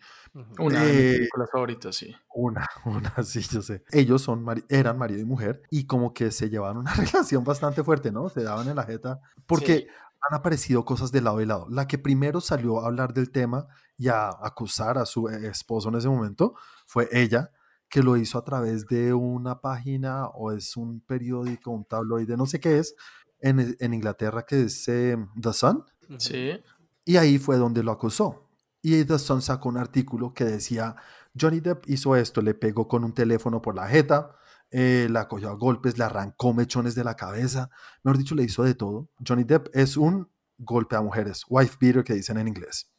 [0.58, 2.14] Una de mis eh, películas favoritas, sí.
[2.32, 3.82] Una, una, sí, yo sé.
[3.90, 8.12] Ellos son eran marido y mujer y como que se llevaban una relación bastante fuerte,
[8.12, 8.28] ¿no?
[8.28, 9.88] Se daban en la jeta porque
[10.28, 11.66] han aparecido cosas de lado y lado.
[11.70, 13.66] La que primero salió a hablar del tema
[13.98, 16.54] y a acusar a su esposo en ese momento
[16.86, 17.50] fue ella,
[17.88, 22.46] que lo hizo a través de una página o es un periódico, un tabloide, no
[22.46, 22.94] sé qué es,
[23.40, 25.84] en, en Inglaterra que es eh, The Sun.
[26.18, 26.60] Sí.
[27.06, 28.50] Y ahí fue donde lo acusó.
[28.82, 30.96] Y The Sun sacó un artículo que decía,
[31.40, 34.32] Johnny Depp hizo esto, le pegó con un teléfono por la jeta,
[34.70, 37.70] eh, la cogió a golpes, le arrancó mechones de la cabeza,
[38.02, 39.08] mejor dicho, le hizo de todo.
[39.26, 42.90] Johnny Depp es un golpe a mujeres, wife beater que dicen en inglés.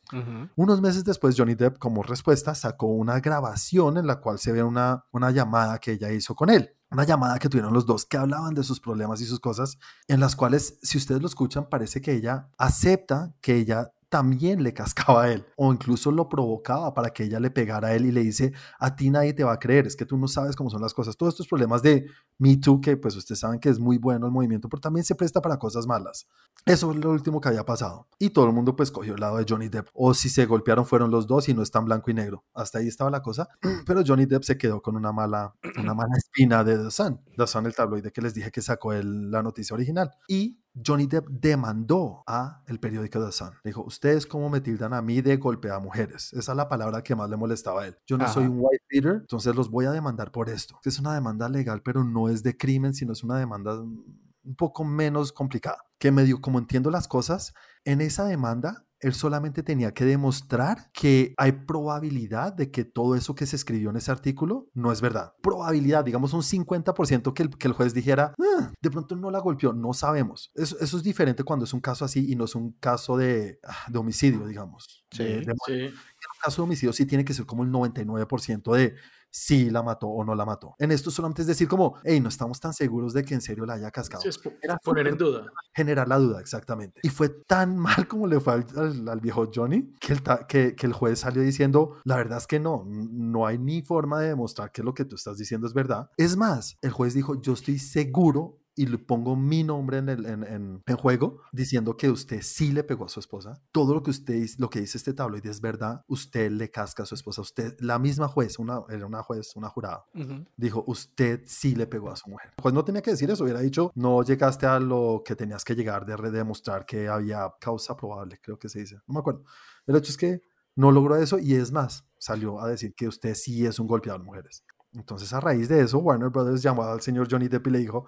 [0.55, 4.63] Unos meses después, Johnny Depp, como respuesta, sacó una grabación en la cual se ve
[4.63, 6.69] una, una llamada que ella hizo con él.
[6.89, 10.21] Una llamada que tuvieron los dos que hablaban de sus problemas y sus cosas, en
[10.21, 15.23] las cuales, si ustedes lo escuchan, parece que ella acepta que ella también le cascaba
[15.23, 18.21] a él o incluso lo provocaba para que ella le pegara a él y le
[18.21, 20.81] dice, a ti nadie te va a creer, es que tú no sabes cómo son
[20.81, 21.17] las cosas.
[21.17, 22.05] Todos estos problemas de
[22.37, 25.15] Me Too, que pues ustedes saben que es muy bueno el movimiento, pero también se
[25.15, 26.27] presta para cosas malas.
[26.65, 28.07] Eso es lo último que había pasado.
[28.19, 29.89] Y todo el mundo pues cogió el lado de Johnny Depp.
[29.93, 32.45] O si se golpearon fueron los dos y no están blanco y negro.
[32.53, 33.47] Hasta ahí estaba la cosa.
[33.85, 37.21] Pero Johnny Depp se quedó con una mala, una mala espina de The Sun.
[37.65, 40.11] El tabloide que les dije que sacó el, la noticia original.
[40.27, 43.51] Y Johnny Depp demandó a el periódico The Sun.
[43.63, 46.33] Dijo, ustedes cómo me tildan a mí de golpear a mujeres.
[46.33, 47.97] Esa es la palabra que más le molestaba a él.
[48.05, 50.79] Yo no soy un white beater, entonces los voy a demandar por esto.
[50.83, 54.83] Es una demanda legal, pero no es de crimen, sino es una demanda un poco
[54.83, 55.83] menos complicada.
[55.99, 61.33] Que medio como entiendo las cosas, en esa demanda él solamente tenía que demostrar que
[61.37, 65.33] hay probabilidad de que todo eso que se escribió en ese artículo no es verdad.
[65.41, 69.39] Probabilidad, digamos un 50% que el, que el juez dijera, "Ah, de pronto no la
[69.39, 70.51] golpeó, no sabemos.
[70.55, 73.59] Eso, eso es diferente cuando es un caso así y no es un caso de,
[73.63, 75.05] ah, de homicidio, digamos.
[75.11, 75.73] Sí, de- de Sí.
[75.73, 78.95] en un caso de homicidio sí tiene que ser como el 99% de
[79.29, 80.75] si la mató o no la mató.
[80.79, 83.65] En esto solamente es decir como, hey, no estamos tan seguros de que en serio
[83.65, 84.21] la haya cascado.
[84.23, 85.45] Sí, es Era poner en duda.
[85.73, 86.99] Generar la duda, exactamente.
[87.03, 90.75] Y fue tan mal como le fue al, al- al viejo Johnny que el, que,
[90.75, 94.29] que el juez salió diciendo, la verdad es que no, no hay ni forma de
[94.29, 96.09] demostrar que lo que tú estás diciendo es verdad.
[96.17, 100.25] Es más, el juez dijo, yo estoy seguro y le pongo mi nombre en, el,
[100.25, 103.61] en, en- en juego diciendo que usted sí le pegó a su esposa.
[103.73, 106.01] Todo lo que usted lo que dice este tabloide es verdad.
[106.07, 107.41] Usted le casca a su esposa.
[107.41, 110.45] Usted, la misma juez, una, era una juez, una jurada, Ujú.
[110.55, 112.53] dijo, usted sí le pegó a su mujer.
[112.61, 115.75] Juez no tenía que decir eso, hubiera dicho, no llegaste a lo que tenías que
[115.75, 118.95] llegar de demostrar que había causa probable, creo que se dice.
[119.07, 119.43] No me acuerdo.
[119.87, 120.41] El hecho es que
[120.75, 124.21] no logró eso y es más, salió a decir que usted sí es un golpeador
[124.21, 124.63] de mujeres.
[124.93, 128.07] Entonces, a raíz de eso, Warner Brothers llamó al señor Johnny Depp y le dijo,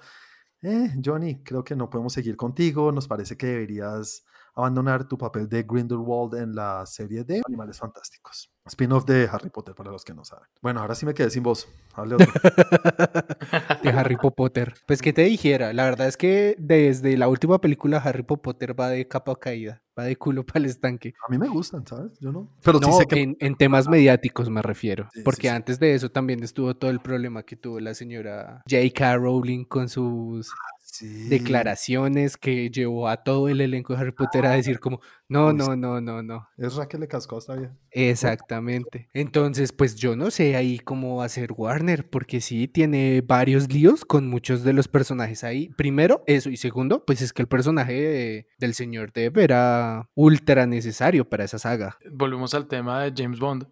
[0.62, 4.26] eh, Johnny, creo que no podemos seguir contigo, nos parece que deberías
[4.56, 8.50] abandonar tu papel de Grindelwald en la serie de Animales Fantásticos.
[8.66, 10.46] Spin-off de Harry Potter, para los que no saben.
[10.62, 11.68] Bueno, ahora sí me quedé sin voz.
[11.96, 12.28] Hable otro.
[13.84, 14.74] de Harry Potter.
[14.86, 18.90] Pues que te dijera, la verdad es que desde la última película Harry Potter va
[18.90, 21.14] de capa caída, va de culo para el estanque.
[21.28, 22.20] A mí me gustan, ¿sabes?
[22.20, 22.50] Yo no.
[22.64, 23.22] Pero sí No, sé que...
[23.22, 25.48] en, en temas mediáticos me refiero, Sí, sí, porque sí.
[25.48, 29.16] antes de eso también estuvo todo el problema que tuvo la señora J.K.
[29.18, 30.52] Rowling con sus
[30.92, 31.30] Sí.
[31.30, 35.76] declaraciones que llevó a todo el elenco de Harry Potter a decir como, no, no,
[35.76, 36.48] no, no, no.
[36.58, 37.78] Es Raquel le cascó está bien.
[37.92, 39.08] Exactamente.
[39.14, 43.72] Entonces, pues yo no sé ahí cómo va a ser Warner, porque sí tiene varios
[43.72, 45.70] líos con muchos de los personajes ahí.
[45.78, 50.66] Primero, eso, y segundo, pues es que el personaje de- del señor Depp era ultra
[50.66, 51.98] necesario para esa saga.
[52.12, 53.68] Volvemos al tema de James Bond.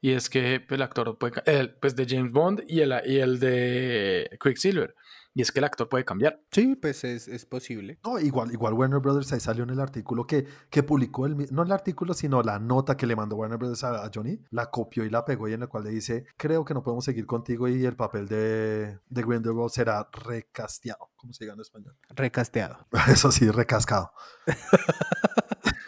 [0.00, 1.42] Y es que pues, el actor puede.
[1.46, 4.94] El, pues de James Bond y el, y el de Quicksilver.
[5.34, 6.40] Y es que el actor puede cambiar.
[6.50, 7.98] Sí, pues es, es posible.
[8.04, 11.62] No, igual, igual Warner Brothers ahí salió en el artículo que, que publicó, el, no
[11.62, 15.04] el artículo, sino la nota que le mandó Warner Brothers a, a Johnny, la copió
[15.04, 17.68] y la pegó y en la cual le dice, creo que no podemos seguir contigo
[17.68, 21.10] y el papel de, de Grindelwald será recasteado.
[21.16, 21.96] ¿Cómo se diga en español?
[22.08, 22.86] Recasteado.
[23.08, 24.12] Eso sí, recascado.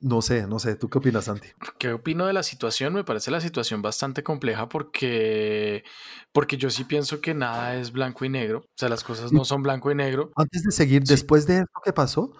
[0.00, 0.76] no sé, no sé.
[0.76, 1.48] ¿Tú qué opinas, Santi?
[1.78, 2.94] ¿Qué opino de la situación?
[2.94, 5.84] Me parece la situación bastante compleja porque,
[6.32, 8.60] porque yo sí pienso que nada es blanco y negro.
[8.60, 10.30] O sea, las cosas no son blanco y negro.
[10.36, 11.12] Antes de seguir, Sí.
[11.14, 12.32] después de esto que pasó,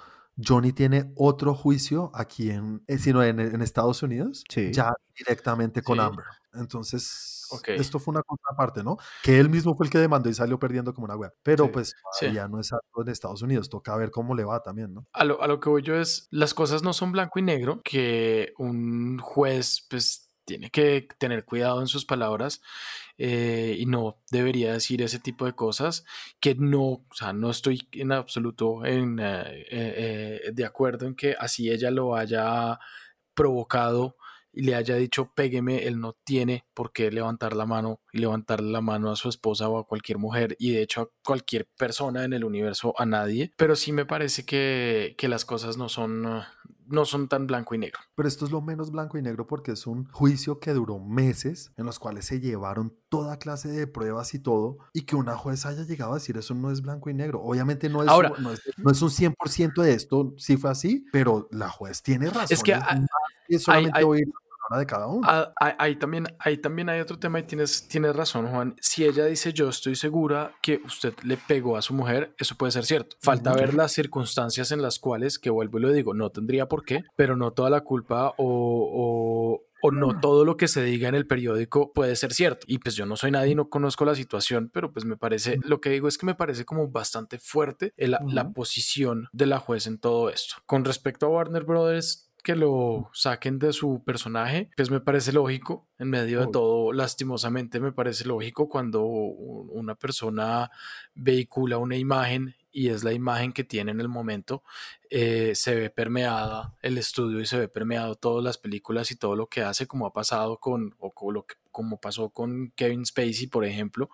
[0.42, 4.72] Johnny tiene otro juicio aquí en, eh, sino en, en Estados Unidos, Sí.
[4.72, 6.04] ya directamente con Sí.
[6.04, 6.24] Amber.
[6.54, 8.96] Entonces, Esto fue una cosa aparte, ¿no?
[9.22, 11.32] Que él mismo fue el que demandó y salió perdiendo como una wea.
[11.42, 11.70] Pero Sí.
[11.72, 11.88] pues
[12.18, 12.26] Sí.
[12.26, 15.06] todavía no es algo en Estados Unidos, toca ver cómo le va también, ¿no?
[15.12, 17.80] A lo, a lo que voy yo es, las cosas no son blanco y negro,
[17.84, 22.60] que un juez pues tiene que tener cuidado en sus palabras
[23.18, 26.04] eh, y no debería decir ese tipo de cosas
[26.40, 31.36] que no, o sea, no estoy en absoluto en, eh, eh, de acuerdo en que
[31.38, 32.80] así ella lo haya
[33.34, 34.16] provocado
[34.52, 38.70] y le haya dicho pégueme, él no tiene por qué levantar la mano y levantarle
[38.70, 42.24] la mano a su esposa o a cualquier mujer y de hecho a cualquier persona
[42.24, 46.42] en el universo, a nadie, pero sí me parece que, que las cosas no son,
[46.90, 48.00] no son tan blanco y negro.
[48.14, 51.72] Pero esto es lo menos blanco y negro porque es un juicio que duró meses,
[51.76, 55.70] en los cuales se llevaron toda clase de pruebas y todo, y que una jueza
[55.70, 57.40] haya llegado a decir eso no es blanco y negro.
[57.42, 60.70] Obviamente no es, Ahora- un, no es, no es un 100% de esto, sí fue
[60.70, 62.46] así, pero la juez tiene razón.
[62.50, 63.06] Es que hay-
[63.48, 64.26] es solamente hay- oír
[64.78, 65.26] de cada uno.
[65.28, 68.74] Ah, ahí, ahí también, ahí también hay otro tema y tienes, tienes razón, Juan.
[68.80, 72.72] Si ella dice yo estoy segura que usted le pegó a su mujer, eso puede
[72.72, 73.16] ser cierto.
[73.20, 76.84] Falta ver las circunstancias en las cuales, que vuelvo y lo digo, no tendría por
[76.84, 78.44] qué, pero no toda la culpa o,
[79.58, 82.66] o- o no todo lo que se diga en el periódico puede ser cierto.
[82.68, 85.58] Y pues yo no soy nadie y no conozco la situación, pero pues me parece,
[85.64, 89.58] lo que digo es que me parece como bastante fuerte el- la posición de la
[89.58, 90.56] juez en todo esto.
[90.66, 95.88] Con respecto a Warner Brothers, que lo saquen de su personaje, pues me parece lógico,
[95.98, 100.70] en medio de todo, lastimosamente me parece lógico cuando una persona
[101.14, 104.62] vehicula una imagen y es la imagen que tiene en el momento,
[105.10, 109.34] eh, se ve permeada el estudio y se ve permeado todas las películas y todo
[109.36, 113.04] lo que hace, como ha pasado con, o con lo que, como pasó con Kevin
[113.04, 114.10] Spacey, por ejemplo,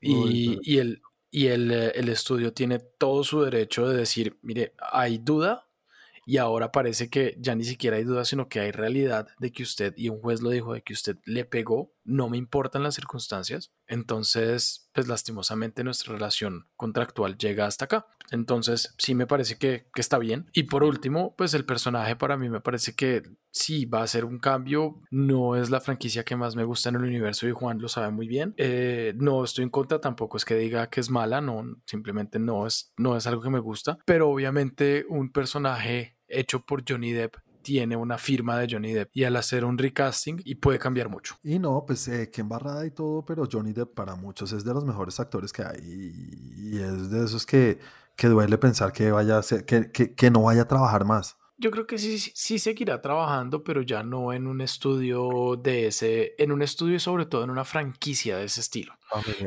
[0.00, 4.74] y, y el, y el, eh, el estudio tiene todo su derecho de decir, mire,
[4.92, 5.68] hay duda,
[6.30, 9.64] y ahora parece que ya ni siquiera hay duda, sino que hay realidad de que
[9.64, 12.94] usted, y un juez lo dijo, de que usted le pegó, no me importan las
[12.94, 13.72] circunstancias.
[13.88, 18.06] Entonces, pues lastimosamente nuestra relación contractual llega hasta acá.
[18.30, 20.48] Entonces, sí me parece que, que está bien.
[20.52, 24.24] Y por último, pues el personaje para mí me parece que sí va a ser
[24.24, 25.02] un cambio.
[25.10, 28.12] No es la franquicia que más me gusta en el universo y Juan lo sabe
[28.12, 28.54] muy bien.
[28.56, 32.68] Eh, no estoy en contra, tampoco es que diga que es mala, no, simplemente no
[32.68, 33.98] es, no es algo que me gusta.
[34.06, 39.24] Pero obviamente un personaje hecho por Johnny Depp tiene una firma de Johnny Depp y
[39.24, 41.36] al hacer un recasting y puede cambiar mucho.
[41.42, 44.72] Y no, pues eh, que embarrada y todo, pero Johnny Depp para muchos es de
[44.74, 45.80] los mejores actores que hay
[46.56, 47.78] y es de esos que,
[48.16, 51.36] que duele pensar que vaya a ser, que, que, que no vaya a trabajar más.
[51.60, 56.34] Yo creo que sí, sí seguirá trabajando, pero ya no en un estudio de ese,
[56.38, 58.94] en un estudio y sobre todo en una franquicia de ese estilo.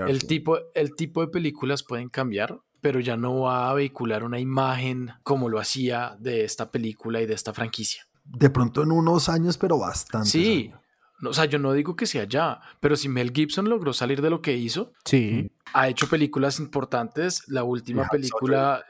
[0.08, 4.42] El tipo, el tipo de películas pueden cambiar, pero ya no va a vehicular una
[4.42, 8.06] imagen como lo hacía de esta película y de esta franquicia.
[8.26, 10.28] De pronto en unos años, pero bastante.
[10.28, 10.74] Sí.
[11.26, 14.30] o sea, yo no digo que sea ya, pero si Mel Gibson logró salir de
[14.30, 15.50] lo que hizo, sí.
[15.74, 17.48] ha hecho películas importantes.
[17.48, 18.84] La última película,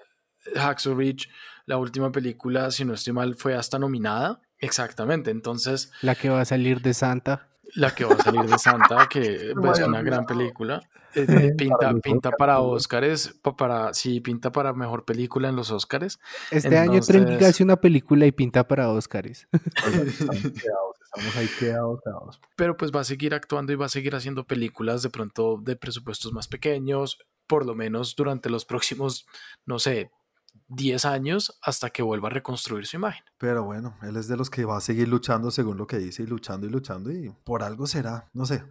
[0.55, 1.29] Hacksaw Ridge,
[1.67, 4.41] la última película, si no estoy mal, fue hasta nominada.
[4.57, 5.91] Exactamente, entonces...
[6.01, 7.47] La que va a salir de Santa.
[7.75, 9.19] La que va a salir de Santa, que
[9.51, 10.81] es una gran película.
[11.15, 16.19] Eh, pinta, pinta para Oscars, para, sí, pinta para mejor película en los Oscars.
[16.51, 19.47] Este año Trending hace una película y pinta para Oscars.
[21.15, 22.41] Estamos ahí quedados, quedados.
[22.55, 25.75] Pero pues va a seguir actuando y va a seguir haciendo películas de pronto de
[25.75, 29.27] presupuestos más pequeños, por lo menos durante los próximos,
[29.65, 30.09] no sé,
[30.75, 33.23] 10 años hasta que vuelva a reconstruir su imagen.
[33.37, 36.23] Pero bueno, él es de los que va a seguir luchando según lo que dice
[36.23, 38.63] y luchando y luchando y por algo será, no sé,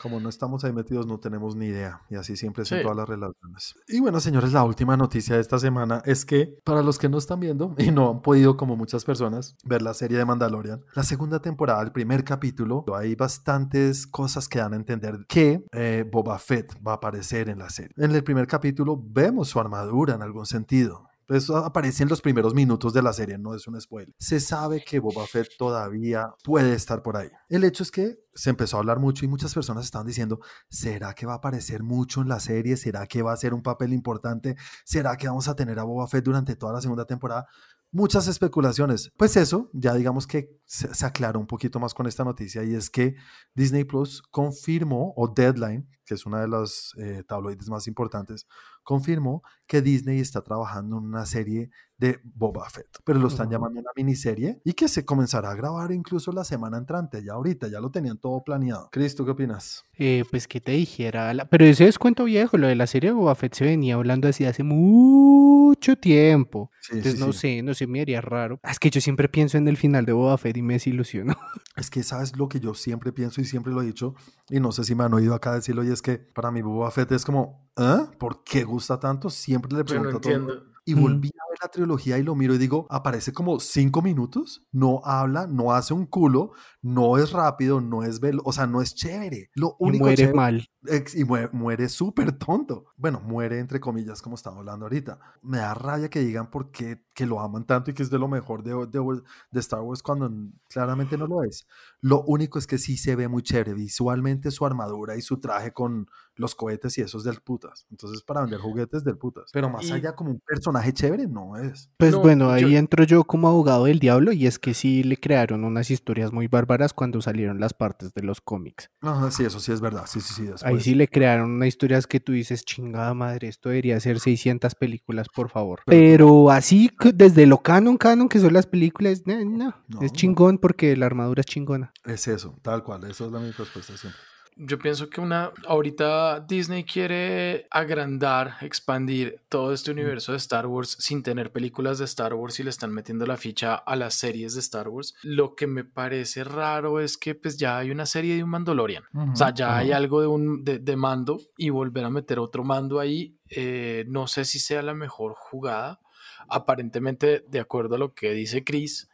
[0.00, 3.08] como no estamos ahí metidos no tenemos ni idea y así siempre son todas las
[3.08, 3.74] relaciones.
[3.88, 7.18] Y bueno, señores, la última noticia de esta semana es que para los que no
[7.18, 11.02] están viendo y no han podido como muchas personas ver la serie de Mandalorian, la
[11.02, 16.38] segunda temporada, el primer capítulo, hay bastantes cosas que dan a entender que eh, Boba
[16.38, 17.92] Fett va a aparecer en la serie.
[17.96, 22.54] En el primer capítulo vemos su armadura en algún sentido eso aparece en los primeros
[22.54, 24.14] minutos de la serie, no es un spoiler.
[24.18, 27.28] Se sabe que Boba Fett todavía puede estar por ahí.
[27.48, 31.14] El hecho es que se empezó a hablar mucho y muchas personas estaban diciendo, ¿será
[31.14, 32.76] que va a aparecer mucho en la serie?
[32.76, 34.56] ¿Será que va a ser un papel importante?
[34.84, 37.46] ¿Será que vamos a tener a Boba Fett durante toda la segunda temporada?
[37.94, 39.12] Muchas especulaciones.
[39.18, 42.88] Pues eso, ya digamos que se, aclaró un poquito más con esta noticia y es
[42.88, 43.16] que
[43.54, 48.46] Disney Plus confirmó, o Deadline, que es una de las eh, tabloides más importantes,
[48.82, 51.70] confirmó que Disney está trabajando en una serie
[52.02, 55.92] de Boba Fett, pero lo están llamando una miniserie y que se comenzará a grabar
[55.92, 58.88] incluso la semana entrante, ya ahorita, ya lo tenían todo planeado.
[58.90, 59.84] Cris, ¿tú qué opinas?
[59.96, 63.14] Eh, pues que te dijera, pero ese es cuento viejo, lo de la serie de
[63.14, 68.00] Boba Fett se venía hablando así hace mucho tiempo, entonces no sé, no sé, me
[68.00, 68.58] haría raro.
[68.64, 71.36] Es que yo siempre pienso en el final de Boba Fett y me desilusiono.
[71.74, 74.14] Es que sabes lo que yo siempre pienso y siempre lo he dicho,
[74.50, 76.90] y no sé si me han oído acá decirlo, y es que para mí Boba
[76.90, 78.00] Fett es como, ¿eh?
[78.18, 79.28] ¿Por qué gusta tanto?
[79.30, 80.71] Siempre le pregunto todo.
[80.84, 84.66] Y volví a ver la trilogía y lo miro y digo, aparece como cinco minutos,
[84.72, 88.82] no habla, no hace un culo, no es rápido, no es velo, o sea, no
[88.82, 89.50] es chévere.
[89.54, 90.68] Lo único y muere mal.
[91.14, 92.86] y muere, súper tonto.
[92.96, 95.20] Bueno, muere entre comillas, como estaba hablando ahorita.
[95.42, 98.18] Me da rabia que digan por qué que lo aman tanto y que es de
[98.18, 100.30] lo mejor de, de, de, Star Wars cuando
[100.68, 101.66] claramente no lo es.
[102.00, 105.72] Lo único es que sí se ve muy chévere visualmente su armadura y su traje
[105.72, 107.86] con los cohetes y esos del putas.
[107.90, 109.50] Entonces, para vender juguetes del putas.
[109.52, 111.90] Pero más allá como un personaje chévere, no es.
[111.96, 115.64] Pues bueno, ahí entro yo como abogado del diablo y es que sí le crearon
[115.64, 118.90] unas historias muy bárbaras cuando salieron las partes de los cómics.
[119.00, 120.04] Ajá, sí, eso sí es verdad.
[120.06, 120.50] Sí, sí, sí.
[120.64, 124.74] Ahí sí le crearon unas historias que tú dices, chingada madre, esto debería ser 600
[124.74, 125.80] películas, por favor.
[125.86, 129.44] Pero así, desde lo canon, canon, que son las películas, no,
[129.88, 131.92] no, es chingón porque la armadura es chingona.
[132.04, 134.20] Es eso, tal cual, eso es la misma respuesta siempre.
[134.56, 140.96] Yo pienso que una ahorita Disney quiere agrandar, expandir todo este universo de Star Wars
[140.98, 144.54] sin tener películas de Star Wars y le están metiendo la ficha a las series
[144.54, 145.14] de Star Wars.
[145.22, 149.04] Lo que me parece raro es que pues ya hay una serie de un Mandalorian.
[149.14, 153.00] o sea, ya hay algo de un de, mando y volver a meter otro mando
[153.00, 156.00] ahí, eh, no sé si sea la mejor jugada.
[156.48, 159.08] Aparentemente, de acuerdo a lo que dice Chris,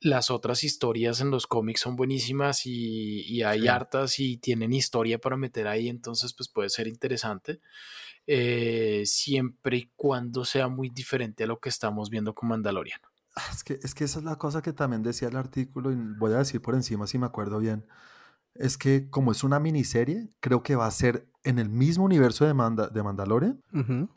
[0.00, 5.36] las otras historias en los cómics son buenísimas y, hay hartas y tienen historia para
[5.36, 7.60] meter ahí, entonces pues puede ser interesante.
[8.26, 13.00] Eh, siempre y cuando sea muy diferente a lo que estamos viendo con Mandalorian.
[13.36, 15.96] Ah, es que, es que esa es la cosa que también decía el artículo, y
[16.18, 17.86] voy a decir por encima si me acuerdo bien.
[18.54, 22.46] Es que como es una miniserie, creo que va a ser en el mismo universo
[22.46, 23.62] de, de Mandalorian,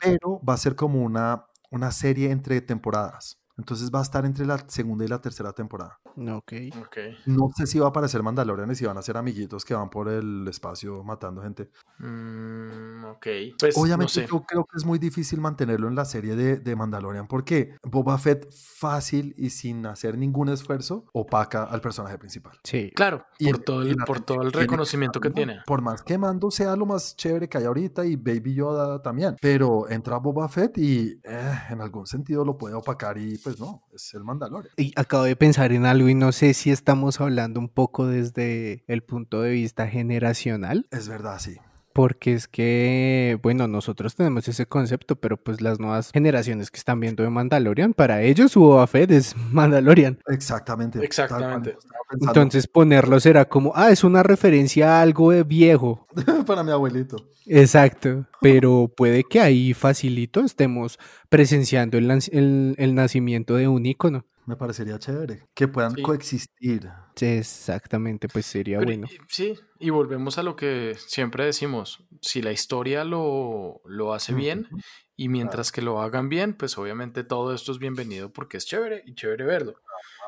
[0.00, 3.39] pero va a ser como una, una serie entre temporadas.
[3.60, 5.98] Entonces va a estar entre la segunda y la tercera temporada.
[6.16, 6.52] Ok.
[6.80, 6.96] Ok.
[7.26, 9.90] No sé si va a aparecer Mandalorian y si van a ser amiguitos que van
[9.90, 11.70] por el espacio matando gente.
[11.98, 13.26] Mm, ok.
[13.58, 14.26] Pues Obviamente no sé.
[14.30, 18.16] yo creo que es muy difícil mantenerlo en la serie de, de Mandalorian porque Boba
[18.18, 22.58] Fett fácil y sin hacer ningún esfuerzo opaca al personaje principal.
[22.64, 22.90] Sí.
[22.94, 25.58] Claro, Y- por todo el, la por gente todo el tiene reconocimiento que tiene.
[25.66, 29.36] Por más que Mando sea lo más chévere que hay ahorita y Baby Yoda también.
[29.40, 33.82] Pero entra Boba Fett y eh, en algún sentido lo puede opacar y pues no,
[33.92, 34.72] es el Mandalorian.
[34.76, 38.84] Y acabo de pensar en algo y no sé si estamos hablando un poco desde
[38.86, 41.56] el punto de vista generacional, Es verdad, sí.
[41.92, 47.00] Porque es que, bueno, nosotros tenemos ese concepto, pero pues las nuevas generaciones que están
[47.00, 50.18] viendo de Mandalorian, para ellos su Boba Fett es Mandalorian.
[50.28, 51.04] Exactamente.
[51.04, 51.76] Exactamente.
[52.20, 56.06] Entonces ponerlo será como, ah, es una referencia a algo de viejo.
[56.46, 57.16] para mi abuelito.
[57.46, 64.24] Exacto, pero puede que ahí facilito estemos presenciando el, el- el nacimiento de un ícono.
[64.46, 66.02] Me parecería chévere que puedan Sí.
[66.02, 66.88] coexistir.
[67.22, 69.06] Exactamente, pues sería Pero, bueno.
[69.10, 72.04] y- sí, y volvemos a lo que siempre decimos.
[72.20, 74.66] Si la historia lo, lo hace bien
[75.16, 79.02] y mientras que lo hagan bien, pues obviamente todo esto es bienvenido porque es chévere
[79.06, 79.74] y chévere verlo.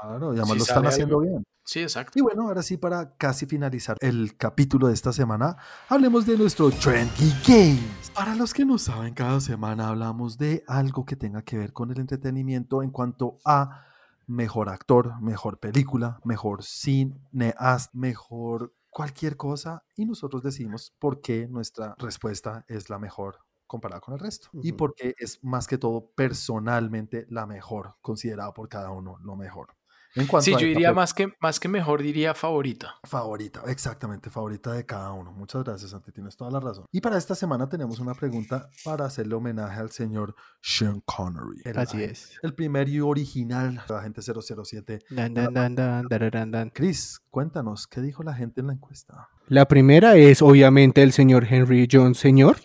[0.03, 1.45] Claro, y además Si lo están haciendo algo- bien.
[1.64, 2.18] Sí, exacto.
[2.18, 5.57] Y bueno, ahora sí, para casi finalizar el capítulo de esta semana,
[5.88, 8.11] hablemos de nuestro Trendy Games.
[8.12, 11.93] Para los que no saben, cada semana hablamos de algo que tenga que ver con
[11.93, 13.86] el entretenimiento en cuanto a
[14.33, 19.85] mejor actor, mejor película, mejor cineasta, mejor cualquier cosa.
[19.97, 24.51] Y nosotros decimos por qué nuestra respuesta es la mejor comparada con el resto.
[24.61, 24.74] Y Ujú.
[24.74, 29.76] por qué es más que todo personalmente la mejor, considerada por cada uno lo mejor.
[30.15, 32.97] En cuanto Sí, a yo diría más que, más que mejor, diría favorita.
[33.05, 35.33] Favorita, exactamente, favorita de cada uno.
[35.33, 36.87] Muchas gracias, Santi, tienes toda la razón.
[36.91, 41.63] Y para esta semana tenemos una pregunta para hacerle homenaje al señor Sean Connery.
[41.65, 42.39] El, Así es.
[42.43, 45.01] El primer y original agente 007.
[45.11, 46.71] Dan, dan, dan, dan, dan.
[46.71, 49.29] Chris, cuéntanos, ¿qué dijo la gente en la encuesta?
[49.53, 52.57] La primera es obviamente el señor Henry John Señor.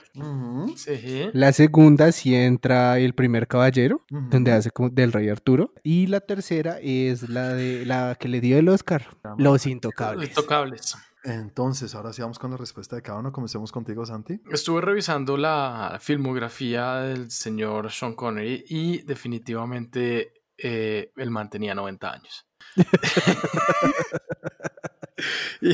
[0.78, 1.30] Sí.
[1.34, 5.74] La segunda sí entra el primer caballero, donde hace como del rey Arturo.
[5.84, 9.06] Y la tercera es la de la que le dio el Oscar,
[9.38, 10.30] Los Intocables.
[10.30, 10.96] Intocables.
[11.26, 13.34] Entonces, ahora sí vamos con la respuesta de cada uno.
[13.34, 14.40] Comencemos contigo, Santi.
[14.50, 22.14] Estuve revisando la filmografía del señor Sean Connery y definitivamente eh, el man tenía 90
[22.14, 22.48] años.
[25.62, 25.74] ¿Y,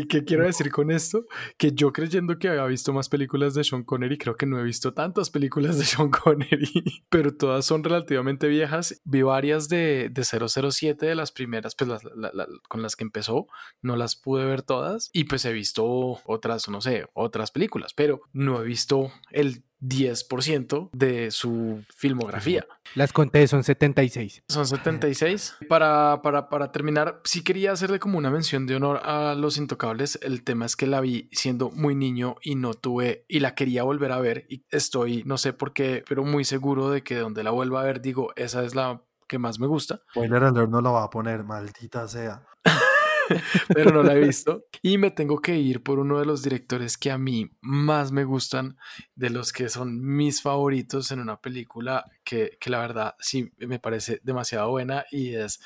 [0.00, 1.26] ¿Y qué quiero decir con esto?
[1.56, 4.62] Que yo creyendo que había visto más películas de Sean Connery, creo que no he
[4.62, 9.00] visto tantas películas de Sean Connery, pero todas son relativamente viejas.
[9.04, 13.04] Vi varias de, de 007 de las primeras, pues las- la- la- con las que
[13.04, 13.46] empezó,
[13.82, 15.84] no las pude ver todas y pues he visto
[16.24, 22.66] otras, no sé, otras películas, pero no he visto el 10% de su filmografía.
[22.94, 24.44] Las conté, son 76.
[24.48, 25.56] Son 76.
[25.68, 30.18] Para, para, para terminar, sí quería hacerle como una mención de honor a Los Intocables.
[30.22, 33.82] El tema es que la vi siendo muy niño y no tuve, y la quería
[33.82, 34.46] volver a ver.
[34.48, 37.84] Y estoy, no sé por qué, pero muy seguro de que donde la vuelva a
[37.84, 41.10] ver, digo, esa es la que más me gusta, Spoiler alert no la va a
[41.10, 42.46] poner, maldita sea.
[43.74, 44.64] pero no la he visto.
[44.82, 48.24] Y me tengo que ir por uno de los directores que a mí más me
[48.24, 48.76] gustan,
[49.14, 53.78] de los que son mis favoritos en una película que, que la verdad sí me
[53.78, 55.60] parece demasiado buena y es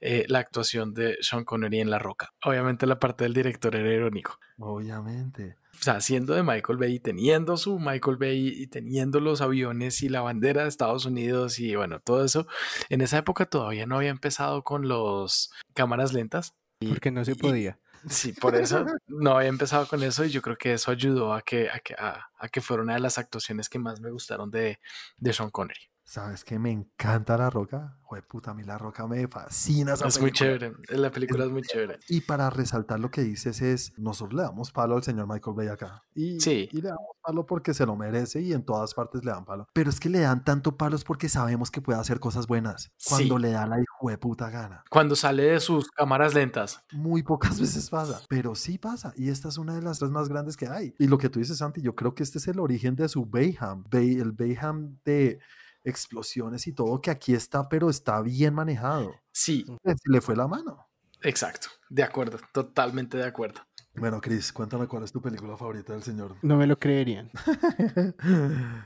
[0.00, 2.32] eh, la actuación de Sean Connery en La Roca.
[2.44, 4.38] Obviamente la parte del director era irónico.
[4.58, 5.56] Obviamente.
[5.80, 10.02] O sea, siendo de Michael Bay, y teniendo su Michael Bay y teniendo los aviones
[10.02, 12.46] y la bandera de Estados Unidos y bueno, todo eso,
[12.90, 16.54] en esa época todavía no había empezado con los cámaras lentas.
[16.88, 17.78] Porque no se y- podía.
[18.08, 21.42] Sí, por eso no había empezado con eso y yo creo que eso ayudó a
[21.42, 24.50] que, a que, a, a que fuera una de las actuaciones que más me gustaron
[24.50, 24.80] de,
[25.18, 25.89] de Sean Connery.
[26.10, 26.58] ¿Sabes qué?
[26.58, 27.96] Me encanta La Roca.
[28.02, 31.52] Joder, puta, a mí La Roca me fascina esa Es muy chévere, la película es
[31.52, 32.00] muy chévere.
[32.08, 35.68] Y para resaltar lo que dices es, nosotros le damos palo al señor Michael Bay
[35.68, 36.02] acá.
[36.12, 36.68] Y, Sí.
[36.72, 39.68] y le damos palo porque se lo merece y en todas partes le dan palo.
[39.72, 42.90] Pero es que le dan tanto palos porque sabemos que puede hacer cosas buenas.
[43.08, 43.42] Cuando Sí.
[43.42, 44.82] le da la hijo de puta gana.
[44.90, 49.12] Cuando sale de sus cámaras lentas, Muy pocas veces pasa, pero sí pasa.
[49.16, 50.92] Y esta es una de las tres más grandes que hay.
[50.98, 53.24] Y lo que tú dices, Santi, yo creo que este es el origen de su
[53.24, 53.84] Bayham.
[53.88, 55.38] Bay, el Bayham de
[55.84, 59.14] explosiones y todo que aquí está, pero está bien manejado.
[59.32, 60.86] sí, Se le fue la mano.
[61.22, 63.60] exacto, de acuerdo, totalmente de acuerdo.
[63.96, 66.36] Bueno, Chris, cuéntame cuál es tu película favorita del señor.
[66.42, 67.28] No me lo creerían.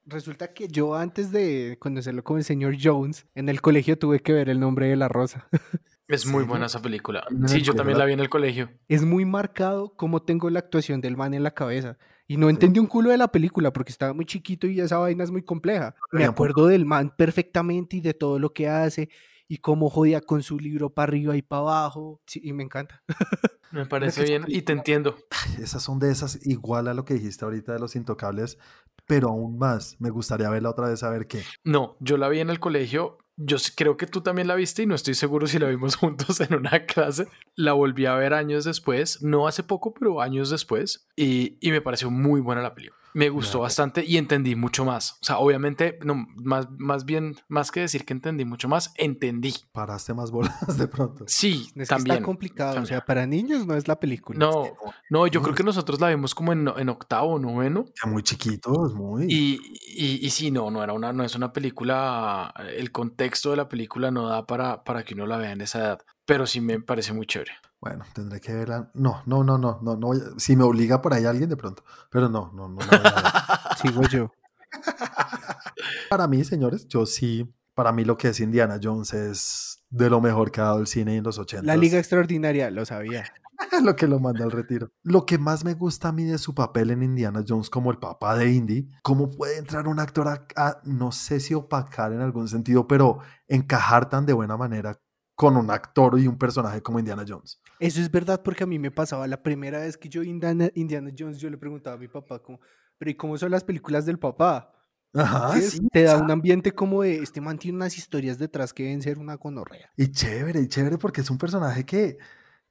[0.07, 4.33] Resulta que yo antes de conocerlo como el señor Jones, en el colegio tuve que
[4.33, 5.47] ver el nombre de la rosa.
[6.07, 7.27] Es muy buena esa película.
[7.47, 8.71] Sí, yo también la vi en el colegio.
[8.89, 11.97] Es muy marcado como tengo la actuación del man en la cabeza.
[12.27, 15.25] Y no entendí un culo de la película porque estaba muy chiquito y esa vaina
[15.25, 15.95] es muy compleja.
[16.13, 19.11] Me acuerdo del man perfectamente y de todo lo que hace
[19.47, 22.21] y cómo jodía con su libro para arriba y para abajo.
[22.27, 23.03] Sí, y me encanta.
[23.71, 25.17] Me parece bien y te entiendo.
[25.61, 28.57] Esas son de esas, igual a lo que dijiste ahorita de los intocables,
[29.05, 29.97] pero aún más.
[29.99, 31.43] Me gustaría verla otra vez a ver qué.
[31.65, 33.19] No, yo la vi en el colegio.
[33.37, 36.41] Yo creo que tú también la viste y no estoy seguro si la vimos juntos
[36.41, 37.27] en una clase.
[37.57, 41.81] La volví a ver años después, no hace poco, pero años después, y, y me
[41.81, 43.04] pareció muy buena la película.
[43.15, 45.13] Me gustó bastante y entendí mucho más.
[45.23, 49.55] O sea, obviamente, no, más, más bien, más que decir que entendí mucho más, entendí.
[49.73, 51.25] Paraste más bolas de pronto.
[51.29, 52.17] Sí, Es también.
[52.17, 52.83] está complicado.
[52.83, 54.39] O sea, para niños no es la película.
[54.39, 54.65] No,
[55.11, 57.85] no, yo No, creo que nosotros la vimos como en, en octavo, noveno.
[58.03, 59.27] Que muy chiquitos, muy.
[59.29, 59.61] Y,
[59.97, 63.69] y, y sí, no, no era una, no es una película, el contexto de la
[63.69, 66.81] película no da para, para que uno la vea en esa edad, pero sí me
[66.81, 67.53] parece muy chévere.
[67.81, 68.91] Bueno, tendré que verla.
[68.95, 70.13] No, no, no, no, no, no.
[70.39, 71.85] Si me obliga por ahí alguien de pronto.
[72.11, 72.79] Pero no, no, no.
[72.81, 73.77] la.
[73.83, 74.33] Sigo yo.
[76.11, 77.53] para mí, señores, yo sí.
[77.75, 80.87] Para mí lo que es Indiana Jones es de lo mejor que ha dado el
[80.87, 81.67] cine en los 80.
[81.67, 83.25] La Liga Extraordinaria, lo sabía.
[83.83, 84.93] lo que lo manda al retiro.
[85.03, 87.99] Lo que más me gusta a mí de su papel en Indiana Jones como el
[87.99, 92.21] papá de Indy, cómo puede entrar un actor a, a- no sé si opacar en
[92.21, 93.19] algún sentido, pero
[93.49, 94.99] encajar tan de buena manera
[95.35, 97.61] con un actor y un personaje como Indiana Jones.
[97.81, 101.11] Eso es verdad porque a mí me pasaba la primera vez que yo Indiana, Indiana
[101.17, 102.61] Jones, yo le preguntaba a mi papá como,
[102.99, 104.73] pero ¿y cómo son las películas del papá?
[105.13, 105.79] Ajá, ¿Sí?
[105.93, 109.19] Te da un ambiente como de, este man tiene unas historias detrás que deben ser
[109.19, 109.91] una gonorrea.
[109.97, 112.19] Y chévere, y chévere porque es un personaje que,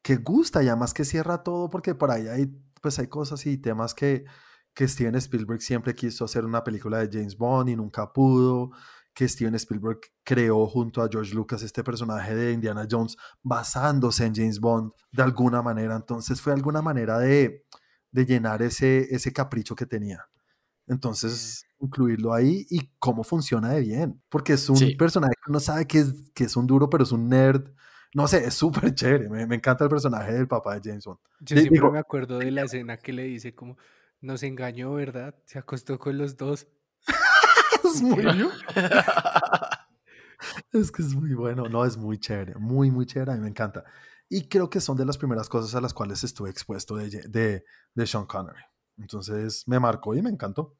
[0.01, 2.47] que gusta y además que cierra todo porque por ahí hay,
[2.81, 4.25] pues hay cosas y temas que,
[4.73, 8.71] que Steven Spielberg siempre quiso hacer una película de James Bond y nunca pudo,
[9.13, 14.33] que Steven Spielberg creó junto a George Lucas este personaje de Indiana Jones basándose en
[14.35, 15.95] James Bond de alguna manera.
[15.95, 17.65] Entonces fue alguna manera de,
[18.11, 20.25] de llenar ese, ese capricho que tenía.
[20.87, 24.21] Entonces, incluirlo ahí y cómo funciona de bien.
[24.29, 24.95] Porque es un Sí.
[24.95, 27.69] personaje que uno sabe que es, que es un duro, pero es un nerd.
[28.13, 29.29] No sé, es súper chévere.
[29.29, 31.19] Me, me encanta el personaje del papá de James Bond.
[31.39, 33.77] Yo siempre digo- me acuerdo de la escena que le dice como,
[34.21, 35.35] nos engañó, ¿verdad?
[35.45, 36.67] Se acostó con los dos.
[37.95, 38.25] Es muy
[40.73, 43.49] Es que es muy bueno, no, es muy chévere, muy, muy chévere, a mí me
[43.49, 43.83] encanta.
[44.29, 47.63] Y creo que son de las primeras cosas a las cuales estuve expuesto de, de,
[47.93, 48.63] de Sean Connery.
[48.97, 50.75] Entonces me marcó y me encantó.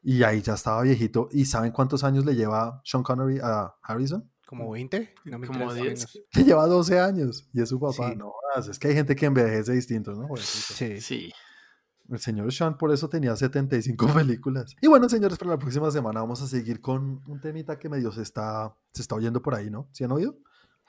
[0.00, 1.28] Y ahí ya estaba viejito.
[1.32, 4.30] ¿Y saben cuántos años le lleva Sean Connery a Harrison?
[4.46, 5.14] ¿Como 20?
[5.24, 6.20] No me Como 10.
[6.34, 8.10] Le lleva 12 años y es su papá.
[8.10, 8.16] Sí.
[8.16, 10.28] No, es que hay gente que envejece distinto, ¿no?
[10.28, 10.74] Jovencito.
[10.74, 11.00] Sí.
[11.00, 11.32] Sí.
[12.08, 14.74] El señor Sean por eso tenía 75 películas.
[14.80, 18.10] Y bueno, señores, para la próxima semana vamos a seguir con un temita que medio
[18.12, 19.88] se está, se está oyendo por ahí, ¿no?
[19.92, 20.36] ¿Sí han oído?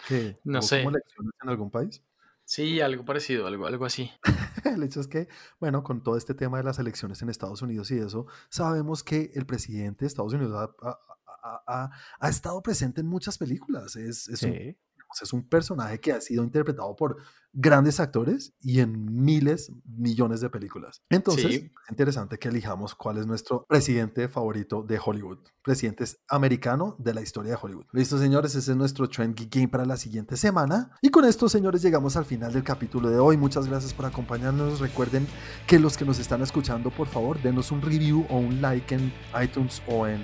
[0.08, 0.78] Que No sé.
[0.84, 2.02] como elecciones en algún país.
[2.46, 4.10] Sí, algo parecido, algo, algo así.
[4.66, 5.28] El hecho es que,
[5.60, 9.32] bueno, con todo este tema de las elecciones en Estados Unidos y eso, sabemos que
[9.36, 11.00] el presidente de Estados Unidos ha, ha-
[11.44, 13.96] ha- ha- ha estado presente en muchas películas.
[13.96, 14.78] Es, es un Sí.
[15.10, 17.18] Pues, es un personaje que ha sido interpretado por
[17.52, 21.02] grandes actores y en miles, millones de películas.
[21.10, 21.56] Entonces, Sí.
[21.56, 25.40] es interesante que elijamos cuál es nuestro presidente favorito de Hollywood.
[25.64, 27.86] Presidente americano de la historia de Hollywood.
[27.92, 30.92] Listo, señores, ese es nuestro Trend Geek Game para la siguiente semana.
[31.02, 33.36] Y con esto, señores, llegamos al final del capítulo de hoy.
[33.36, 34.80] Muchas gracias por acompañarnos.
[34.80, 35.26] Recuerden
[35.66, 39.12] que los que nos están escuchando, por favor, denos un review o un like en
[39.42, 40.22] iTunes o en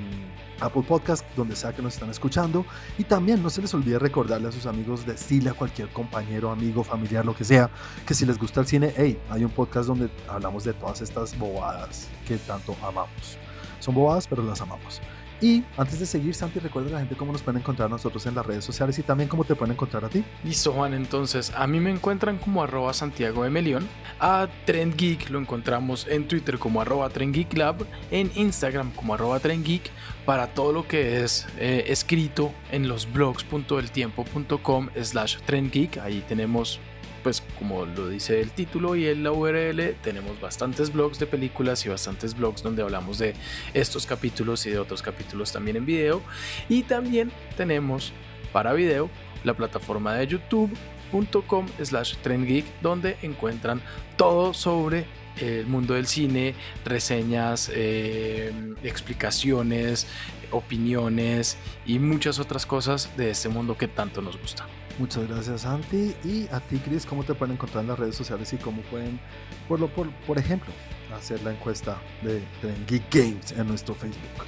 [0.59, 2.65] Apple Podcast, donde sea que nos están escuchando.
[2.97, 6.83] Y también no se les olvide recordarle a sus amigos, decirle a cualquier compañero, amigo,
[6.83, 7.69] familiar, lo que sea,
[8.05, 8.93] que si les gusta el cine,
[9.29, 13.37] hay un podcast donde hablamos de todas estas bobadas que tanto amamos.
[13.79, 15.01] Son bobadas, pero las amamos.
[15.41, 18.35] Y antes de seguir, Santi, recuerda a la gente cómo nos pueden encontrar nosotros en
[18.35, 20.23] las redes sociales y también cómo te pueden encontrar a ti.
[20.43, 20.93] Listo, Juan.
[20.93, 23.87] Entonces, a mí me encuentran como arroba Santiago de Melión.
[24.19, 27.85] A Trend Geek lo encontramos en Twitter como arroba Trend Geek Lab.
[28.11, 29.91] En Instagram como arroba Trend Geek.
[30.25, 35.97] Para todo lo que es eh, escrito en los blogs.eltiempo.com slash Trend Geek.
[35.97, 36.79] Ahí tenemos,
[37.25, 41.83] pues como lo dice el título y en la URL, tenemos bastantes blogs de películas
[41.83, 43.33] y bastantes blogs donde hablamos de
[43.73, 46.21] estos capítulos y de otros capítulos también en video.
[46.69, 48.13] Y también tenemos
[48.53, 49.09] para video
[49.43, 53.81] la plataforma de youtube.com slash trendgeek donde encuentran
[54.17, 55.07] todo sobre
[55.41, 56.53] el mundo del cine,
[56.85, 58.53] reseñas, eh,
[58.83, 60.05] explicaciones,
[60.51, 61.57] opiniones
[61.87, 64.67] y muchas otras cosas de este mundo que tanto nos gusta.
[64.97, 66.15] Muchas gracias, Santi.
[66.23, 69.19] Y a ti, Chris, ¿cómo te pueden encontrar en las redes sociales y cómo pueden,
[69.67, 70.71] por, lo, por, por ejemplo,
[71.15, 74.45] hacer la encuesta de, de Geek Games en nuestro Facebook?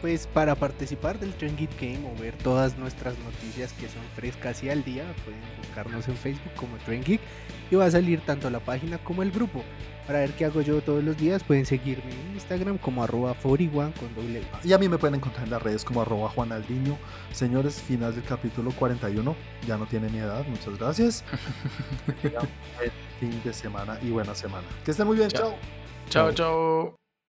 [0.00, 4.62] pues para participar del Trend Geek Game o ver todas nuestras noticias que son frescas
[4.62, 7.20] y al día, pueden buscarnos en Facebook como Trend Geek
[7.70, 9.64] y va a salir tanto la página como el grupo.
[10.06, 13.92] Para ver qué hago yo todos los días, pueden seguirme en Instagram como arroba 41
[13.98, 16.96] con doble Y a mí me pueden encontrar en las redes como arroba juanaldiño.
[17.32, 19.34] Señores, final del capítulo 41.
[19.66, 21.24] Ya no tiene ni edad, muchas gracias.
[23.20, 24.66] fin de semana y buena semana.
[24.84, 25.54] Que estén muy bien, chao.
[26.08, 27.05] Chao, chao.